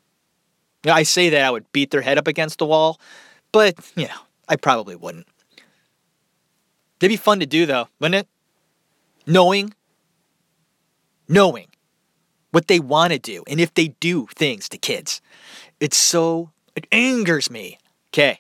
I 0.85 1.03
say 1.03 1.29
that 1.29 1.41
I 1.41 1.49
would 1.49 1.69
beat 1.71 1.91
their 1.91 2.01
head 2.01 2.17
up 2.17 2.27
against 2.27 2.59
the 2.59 2.65
wall, 2.65 2.99
but 3.51 3.75
you 3.95 4.07
know, 4.07 4.21
I 4.47 4.55
probably 4.55 4.95
wouldn't. 4.95 5.27
It'd 7.01 7.09
be 7.09 7.17
fun 7.17 7.39
to 7.39 7.45
do 7.45 7.65
though, 7.65 7.87
wouldn't 7.99 8.25
it? 8.25 8.27
Knowing, 9.25 9.73
knowing 11.27 11.67
what 12.51 12.67
they 12.67 12.79
want 12.79 13.13
to 13.13 13.19
do, 13.19 13.43
and 13.47 13.59
if 13.59 13.73
they 13.73 13.89
do 13.99 14.27
things 14.35 14.69
to 14.69 14.77
kids, 14.77 15.21
it's 15.79 15.97
so 15.97 16.51
it 16.75 16.87
angers 16.91 17.49
me. 17.49 17.77
Okay. 18.11 18.39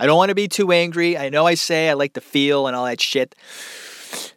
I 0.00 0.06
don't 0.06 0.16
want 0.16 0.30
to 0.30 0.34
be 0.34 0.48
too 0.48 0.72
angry. 0.72 1.18
I 1.18 1.28
know 1.28 1.46
I 1.46 1.54
say 1.54 1.90
I 1.90 1.92
like 1.92 2.14
to 2.14 2.22
feel 2.22 2.66
and 2.66 2.74
all 2.74 2.86
that 2.86 3.02
shit. 3.02 3.34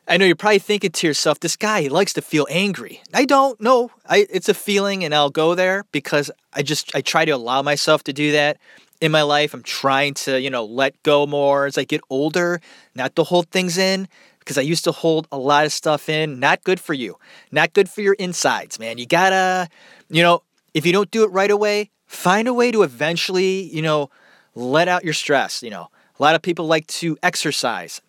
I 0.05 0.17
know 0.17 0.25
you're 0.25 0.35
probably 0.35 0.59
thinking 0.59 0.91
to 0.91 1.07
yourself, 1.07 1.39
this 1.39 1.55
guy, 1.55 1.81
he 1.81 1.89
likes 1.89 2.11
to 2.13 2.21
feel 2.21 2.45
angry. 2.49 3.01
I 3.13 3.23
don't 3.23 3.59
know. 3.61 3.89
I 4.05 4.27
it's 4.29 4.49
a 4.49 4.53
feeling 4.53 5.05
and 5.05 5.15
I'll 5.15 5.29
go 5.29 5.55
there 5.55 5.85
because 5.93 6.29
I 6.51 6.63
just 6.63 6.93
I 6.93 6.99
try 6.99 7.23
to 7.23 7.31
allow 7.31 7.61
myself 7.61 8.03
to 8.03 8.13
do 8.13 8.33
that 8.33 8.57
in 8.99 9.09
my 9.13 9.21
life. 9.21 9.53
I'm 9.53 9.63
trying 9.63 10.15
to, 10.25 10.39
you 10.39 10.49
know, 10.49 10.65
let 10.65 11.01
go 11.03 11.25
more 11.25 11.65
as 11.65 11.77
I 11.77 11.85
get 11.85 12.01
older, 12.09 12.59
not 12.93 13.15
to 13.15 13.23
hold 13.23 13.49
things 13.49 13.77
in 13.77 14.09
because 14.39 14.57
I 14.57 14.61
used 14.61 14.83
to 14.83 14.91
hold 14.91 15.29
a 15.31 15.37
lot 15.37 15.65
of 15.65 15.71
stuff 15.71 16.09
in. 16.09 16.41
Not 16.41 16.65
good 16.65 16.81
for 16.81 16.93
you. 16.93 17.17
Not 17.53 17.71
good 17.71 17.89
for 17.89 18.01
your 18.01 18.15
insides, 18.15 18.79
man. 18.79 18.97
You 18.97 19.05
gotta, 19.05 19.69
you 20.09 20.21
know, 20.23 20.43
if 20.73 20.85
you 20.85 20.91
don't 20.91 21.09
do 21.09 21.23
it 21.23 21.31
right 21.31 21.51
away, 21.51 21.89
find 22.05 22.49
a 22.49 22.53
way 22.53 22.69
to 22.69 22.83
eventually, 22.83 23.73
you 23.73 23.81
know, 23.81 24.09
let 24.55 24.87
out 24.87 25.03
your 25.03 25.13
stress. 25.13 25.63
You 25.63 25.69
know, 25.69 25.89
a 26.19 26.23
lot 26.23 26.35
of 26.35 26.41
people 26.41 26.67
like 26.67 26.87
to 26.87 27.17
exercise. 27.23 28.01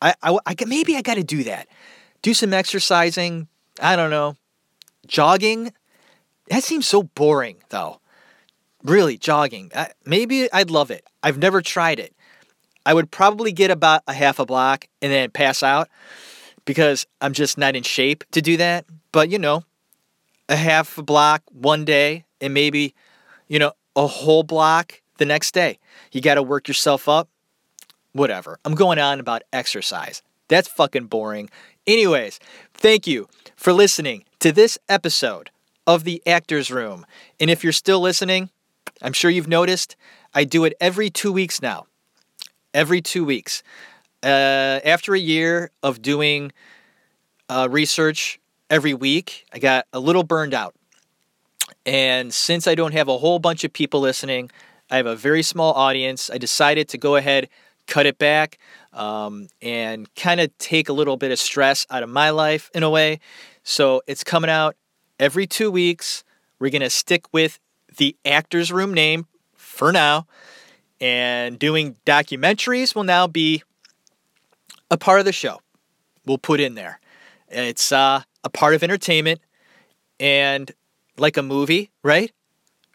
I, 0.00 0.14
I, 0.22 0.38
I 0.46 0.54
maybe 0.66 0.96
I 0.96 1.02
got 1.02 1.14
to 1.14 1.24
do 1.24 1.44
that. 1.44 1.68
Do 2.22 2.34
some 2.34 2.52
exercising. 2.52 3.48
I 3.80 3.96
don't 3.96 4.10
know. 4.10 4.36
Jogging. 5.06 5.72
That 6.48 6.64
seems 6.64 6.86
so 6.86 7.04
boring, 7.04 7.56
though. 7.70 8.00
Really, 8.82 9.16
jogging. 9.16 9.70
maybe 10.04 10.52
I'd 10.52 10.70
love 10.70 10.90
it. 10.90 11.06
I've 11.22 11.38
never 11.38 11.62
tried 11.62 12.00
it. 12.00 12.14
I 12.84 12.94
would 12.94 13.12
probably 13.12 13.52
get 13.52 13.70
about 13.70 14.02
a 14.08 14.12
half 14.12 14.40
a 14.40 14.46
block 14.46 14.86
and 15.00 15.12
then 15.12 15.30
pass 15.30 15.62
out 15.62 15.88
because 16.64 17.06
I'm 17.20 17.32
just 17.32 17.56
not 17.56 17.76
in 17.76 17.84
shape 17.84 18.24
to 18.32 18.42
do 18.42 18.56
that. 18.56 18.86
But 19.12 19.30
you 19.30 19.38
know, 19.38 19.62
a 20.48 20.56
half 20.56 20.98
a 20.98 21.02
block 21.02 21.42
one 21.52 21.84
day 21.84 22.24
and 22.40 22.52
maybe 22.52 22.94
you 23.52 23.58
know, 23.58 23.72
a 23.94 24.06
whole 24.06 24.42
block 24.42 25.02
the 25.18 25.26
next 25.26 25.52
day. 25.52 25.78
You 26.12 26.20
got 26.20 26.34
to 26.34 26.42
work 26.42 26.68
yourself 26.68 27.08
up. 27.08 27.28
Whatever. 28.12 28.58
I'm 28.64 28.74
going 28.74 28.98
on 28.98 29.18
about 29.18 29.42
exercise. 29.52 30.22
That's 30.48 30.68
fucking 30.68 31.06
boring. 31.06 31.48
Anyways, 31.86 32.38
thank 32.74 33.06
you 33.06 33.28
for 33.56 33.72
listening 33.72 34.24
to 34.40 34.52
this 34.52 34.78
episode 34.88 35.50
of 35.86 36.04
The 36.04 36.22
Actors 36.26 36.70
Room. 36.70 37.06
And 37.40 37.50
if 37.50 37.64
you're 37.64 37.72
still 37.72 38.00
listening, 38.00 38.50
I'm 39.00 39.14
sure 39.14 39.30
you've 39.30 39.48
noticed 39.48 39.96
I 40.34 40.44
do 40.44 40.64
it 40.64 40.74
every 40.80 41.08
two 41.08 41.32
weeks 41.32 41.62
now. 41.62 41.86
Every 42.74 43.00
two 43.00 43.24
weeks. 43.24 43.62
Uh, 44.22 44.80
after 44.84 45.14
a 45.14 45.18
year 45.18 45.70
of 45.82 46.02
doing 46.02 46.52
uh, 47.48 47.68
research 47.70 48.38
every 48.68 48.94
week, 48.94 49.46
I 49.52 49.58
got 49.58 49.86
a 49.92 49.98
little 49.98 50.22
burned 50.22 50.54
out. 50.54 50.74
And 51.84 52.32
since 52.32 52.68
I 52.68 52.74
don't 52.74 52.92
have 52.92 53.08
a 53.08 53.18
whole 53.18 53.38
bunch 53.38 53.64
of 53.64 53.72
people 53.72 54.00
listening, 54.00 54.50
I 54.92 54.96
have 54.98 55.06
a 55.06 55.16
very 55.16 55.42
small 55.42 55.72
audience. 55.72 56.30
I 56.30 56.38
decided 56.38 56.88
to 56.90 56.98
go 56.98 57.16
ahead 57.16 57.48
cut 57.86 58.06
it 58.06 58.18
back, 58.18 58.58
um, 58.92 59.48
and 59.60 60.12
kind 60.14 60.40
of 60.40 60.56
take 60.58 60.88
a 60.88 60.92
little 60.92 61.16
bit 61.16 61.30
of 61.30 61.38
stress 61.38 61.86
out 61.90 62.02
of 62.02 62.08
my 62.08 62.30
life 62.30 62.70
in 62.74 62.82
a 62.82 62.90
way. 62.90 63.20
So 63.64 64.02
it's 64.06 64.24
coming 64.24 64.50
out 64.50 64.76
every 65.18 65.46
two 65.46 65.70
weeks. 65.70 66.24
We're 66.58 66.70
going 66.70 66.82
to 66.82 66.90
stick 66.90 67.26
with 67.32 67.58
the 67.96 68.16
actor's 68.24 68.72
room 68.72 68.94
name 68.94 69.26
for 69.54 69.92
now. 69.92 70.26
And 71.00 71.58
doing 71.58 71.96
documentaries 72.06 72.94
will 72.94 73.04
now 73.04 73.26
be 73.26 73.62
a 74.90 74.96
part 74.96 75.18
of 75.18 75.24
the 75.24 75.32
show. 75.32 75.60
We'll 76.24 76.38
put 76.38 76.60
in 76.60 76.74
there. 76.74 77.00
It's 77.48 77.90
uh, 77.90 78.22
a 78.44 78.48
part 78.48 78.74
of 78.74 78.82
entertainment 78.84 79.40
and 80.20 80.70
like 81.18 81.36
a 81.36 81.42
movie, 81.42 81.90
right? 82.04 82.30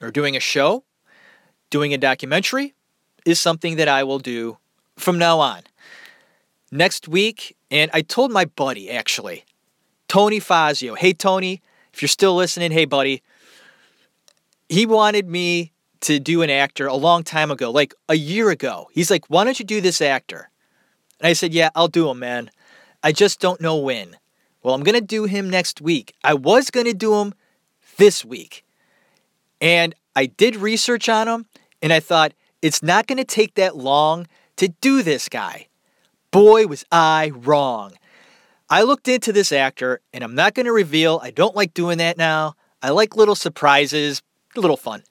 Or 0.02 0.10
doing 0.10 0.38
a 0.38 0.40
show, 0.40 0.86
doing 1.70 1.94
a 1.94 1.98
documentary 1.98 2.74
is 3.26 3.40
something 3.40 3.76
that 3.76 3.88
I 3.88 4.04
will 4.04 4.20
do 4.20 4.58
from 4.96 5.18
now 5.18 5.40
on. 5.40 5.62
Next 6.72 7.08
week, 7.08 7.56
and 7.72 7.90
I 7.94 8.02
told 8.02 8.32
my 8.32 8.46
buddy 8.46 8.90
actually, 8.90 9.46
Tony 10.08 10.40
Fazio. 10.40 10.96
Hey, 10.96 11.14
Tony, 11.14 11.62
if 11.94 12.02
you're 12.02 12.10
still 12.10 12.36
listening, 12.36 12.72
hey, 12.72 12.86
buddy. 12.86 13.22
He 14.70 14.86
wanted 14.86 15.28
me 15.28 15.72
to 16.02 16.20
do 16.20 16.42
an 16.42 16.50
actor 16.50 16.88
a 16.88 16.96
long 16.96 17.24
time 17.24 17.52
ago, 17.52 17.72
like 17.72 17.94
a 18.08 18.16
year 18.16 18.50
ago. 18.50 18.88
He's 18.92 19.10
like, 19.10 19.26
why 19.30 19.44
don't 19.44 19.60
you 19.60 19.66
do 19.66 19.82
this 19.82 20.02
actor? 20.02 20.50
And 21.20 21.28
I 21.28 21.34
said, 21.34 21.54
yeah, 21.54 21.70
I'll 21.76 21.88
do 21.88 22.10
him, 22.10 22.20
man. 22.20 22.52
I 23.02 23.12
just 23.12 23.40
don't 23.40 23.62
know 23.62 23.78
when. 23.78 24.18
Well, 24.62 24.76
I'm 24.76 24.84
going 24.84 25.00
to 25.00 25.06
do 25.06 25.26
him 25.26 25.50
next 25.50 25.82
week. 25.82 26.14
I 26.24 26.34
was 26.34 26.70
going 26.70 26.86
to 26.86 26.94
do 26.94 27.16
him 27.16 27.34
this 27.98 28.24
week. 28.26 28.64
And 29.62 29.96
I 30.16 30.26
did 30.26 30.56
research 30.56 31.10
on 31.10 31.28
him, 31.28 31.46
and 31.82 31.94
I 31.94 32.00
thought, 32.00 32.34
it's 32.62 32.82
not 32.82 33.08
going 33.08 33.18
to 33.18 33.24
take 33.24 33.56
that 33.56 33.76
long 33.76 34.28
to 34.58 34.70
do 34.82 35.04
this 35.04 35.30
guy. 35.30 35.68
Boy, 36.32 36.68
was 36.68 36.86
I 36.92 37.32
wrong. 37.36 37.94
I 38.70 38.82
looked 38.82 39.08
into 39.08 39.32
this 39.32 39.52
actor, 39.52 40.02
and 40.12 40.24
I'm 40.24 40.36
not 40.36 40.54
going 40.54 40.66
to 40.66 40.74
reveal. 40.74 41.20
I 41.24 41.32
don't 41.32 41.56
like 41.56 41.74
doing 41.74 42.00
that 42.00 42.18
now. 42.18 42.56
I 42.82 42.90
like 42.90 43.16
little 43.16 43.36
surprises, 43.36 44.22
a 44.56 44.60
little 44.60 44.78
fun. 44.78 45.04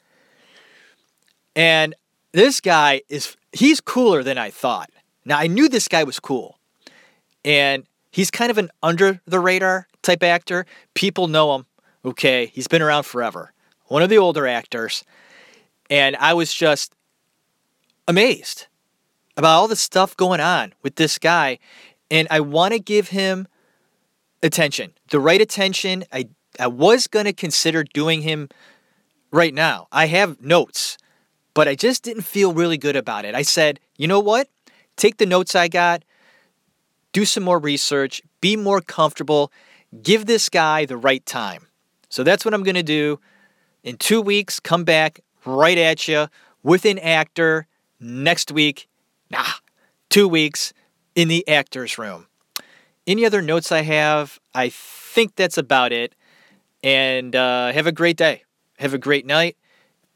And 1.54 1.94
this 2.32 2.60
guy 2.60 3.02
is, 3.08 3.36
he's 3.52 3.80
cooler 3.80 4.22
than 4.22 4.36
I 4.36 4.50
thought. 4.50 4.90
Now, 5.24 5.38
I 5.38 5.46
knew 5.46 5.68
this 5.68 5.88
guy 5.88 6.04
was 6.04 6.20
cool. 6.20 6.58
And 7.44 7.84
he's 8.10 8.30
kind 8.30 8.50
of 8.50 8.58
an 8.58 8.70
under 8.82 9.20
the 9.26 9.40
radar 9.40 9.88
type 10.02 10.22
actor. 10.22 10.66
People 10.94 11.28
know 11.28 11.54
him. 11.54 11.66
Okay. 12.04 12.46
He's 12.46 12.68
been 12.68 12.82
around 12.82 13.04
forever. 13.04 13.52
One 13.86 14.02
of 14.02 14.10
the 14.10 14.18
older 14.18 14.46
actors. 14.46 15.02
And 15.90 16.16
I 16.16 16.34
was 16.34 16.52
just 16.52 16.92
amazed 18.08 18.66
about 19.36 19.56
all 19.56 19.68
the 19.68 19.76
stuff 19.76 20.16
going 20.16 20.40
on 20.40 20.72
with 20.82 20.96
this 20.96 21.18
guy. 21.18 21.58
And 22.10 22.26
I 22.30 22.40
want 22.40 22.72
to 22.72 22.78
give 22.78 23.08
him 23.08 23.48
attention, 24.42 24.92
the 25.10 25.20
right 25.20 25.40
attention. 25.40 26.04
I, 26.12 26.28
I 26.58 26.68
was 26.68 27.06
going 27.06 27.26
to 27.26 27.32
consider 27.32 27.84
doing 27.84 28.22
him 28.22 28.48
right 29.30 29.52
now. 29.52 29.88
I 29.92 30.06
have 30.06 30.40
notes, 30.40 30.96
but 31.54 31.68
I 31.68 31.74
just 31.74 32.02
didn't 32.02 32.22
feel 32.22 32.52
really 32.52 32.78
good 32.78 32.96
about 32.96 33.24
it. 33.24 33.34
I 33.34 33.42
said, 33.42 33.80
you 33.96 34.06
know 34.06 34.20
what? 34.20 34.48
Take 34.96 35.18
the 35.18 35.26
notes 35.26 35.54
I 35.54 35.68
got, 35.68 36.04
do 37.12 37.24
some 37.24 37.42
more 37.42 37.58
research, 37.58 38.22
be 38.40 38.56
more 38.56 38.80
comfortable, 38.80 39.52
give 40.02 40.26
this 40.26 40.48
guy 40.48 40.86
the 40.86 40.96
right 40.96 41.24
time. 41.26 41.66
So 42.08 42.22
that's 42.22 42.44
what 42.44 42.54
I'm 42.54 42.62
going 42.62 42.76
to 42.76 42.82
do. 42.82 43.20
In 43.82 43.96
two 43.96 44.22
weeks, 44.22 44.58
come 44.58 44.84
back 44.84 45.20
right 45.46 45.78
at 45.78 46.08
you 46.08 46.28
with 46.62 46.84
an 46.84 46.98
actor 46.98 47.66
next 48.00 48.50
week. 48.50 48.88
Nah, 49.30 49.44
two 50.10 50.28
weeks 50.28 50.72
in 51.14 51.28
the 51.28 51.46
actor's 51.48 51.98
room. 51.98 52.26
Any 53.06 53.24
other 53.24 53.40
notes 53.40 53.70
I 53.70 53.82
have? 53.82 54.40
I 54.54 54.68
think 54.68 55.36
that's 55.36 55.56
about 55.56 55.92
it. 55.92 56.14
And 56.82 57.34
uh, 57.34 57.72
have 57.72 57.86
a 57.86 57.92
great 57.92 58.16
day. 58.16 58.42
Have 58.78 58.94
a 58.94 58.98
great 58.98 59.24
night. 59.24 59.56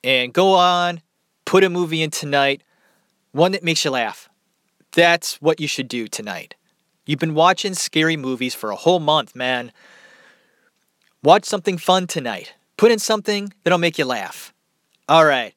And 0.02 0.32
go 0.32 0.54
on, 0.54 1.02
put 1.44 1.64
a 1.64 1.70
movie 1.70 2.02
in 2.02 2.10
tonight, 2.10 2.62
one 3.32 3.52
that 3.52 3.62
makes 3.62 3.84
you 3.84 3.90
laugh. 3.90 4.28
That's 4.92 5.40
what 5.40 5.60
you 5.60 5.68
should 5.68 5.88
do 5.88 6.08
tonight. 6.08 6.54
You've 7.06 7.20
been 7.20 7.34
watching 7.34 7.74
scary 7.74 8.16
movies 8.16 8.54
for 8.54 8.70
a 8.70 8.76
whole 8.76 9.00
month, 9.00 9.36
man. 9.36 9.72
Watch 11.22 11.44
something 11.44 11.78
fun 11.78 12.06
tonight. 12.06 12.54
Put 12.76 12.90
in 12.90 12.98
something 12.98 13.52
that'll 13.62 13.78
make 13.78 13.98
you 13.98 14.04
laugh. 14.04 14.52
All 15.10 15.24
right. 15.24 15.54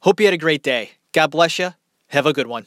Hope 0.00 0.18
you 0.18 0.26
had 0.26 0.34
a 0.34 0.38
great 0.38 0.64
day. 0.64 0.90
God 1.12 1.30
bless 1.30 1.56
you. 1.60 1.70
Have 2.08 2.26
a 2.26 2.32
good 2.32 2.48
one. 2.48 2.66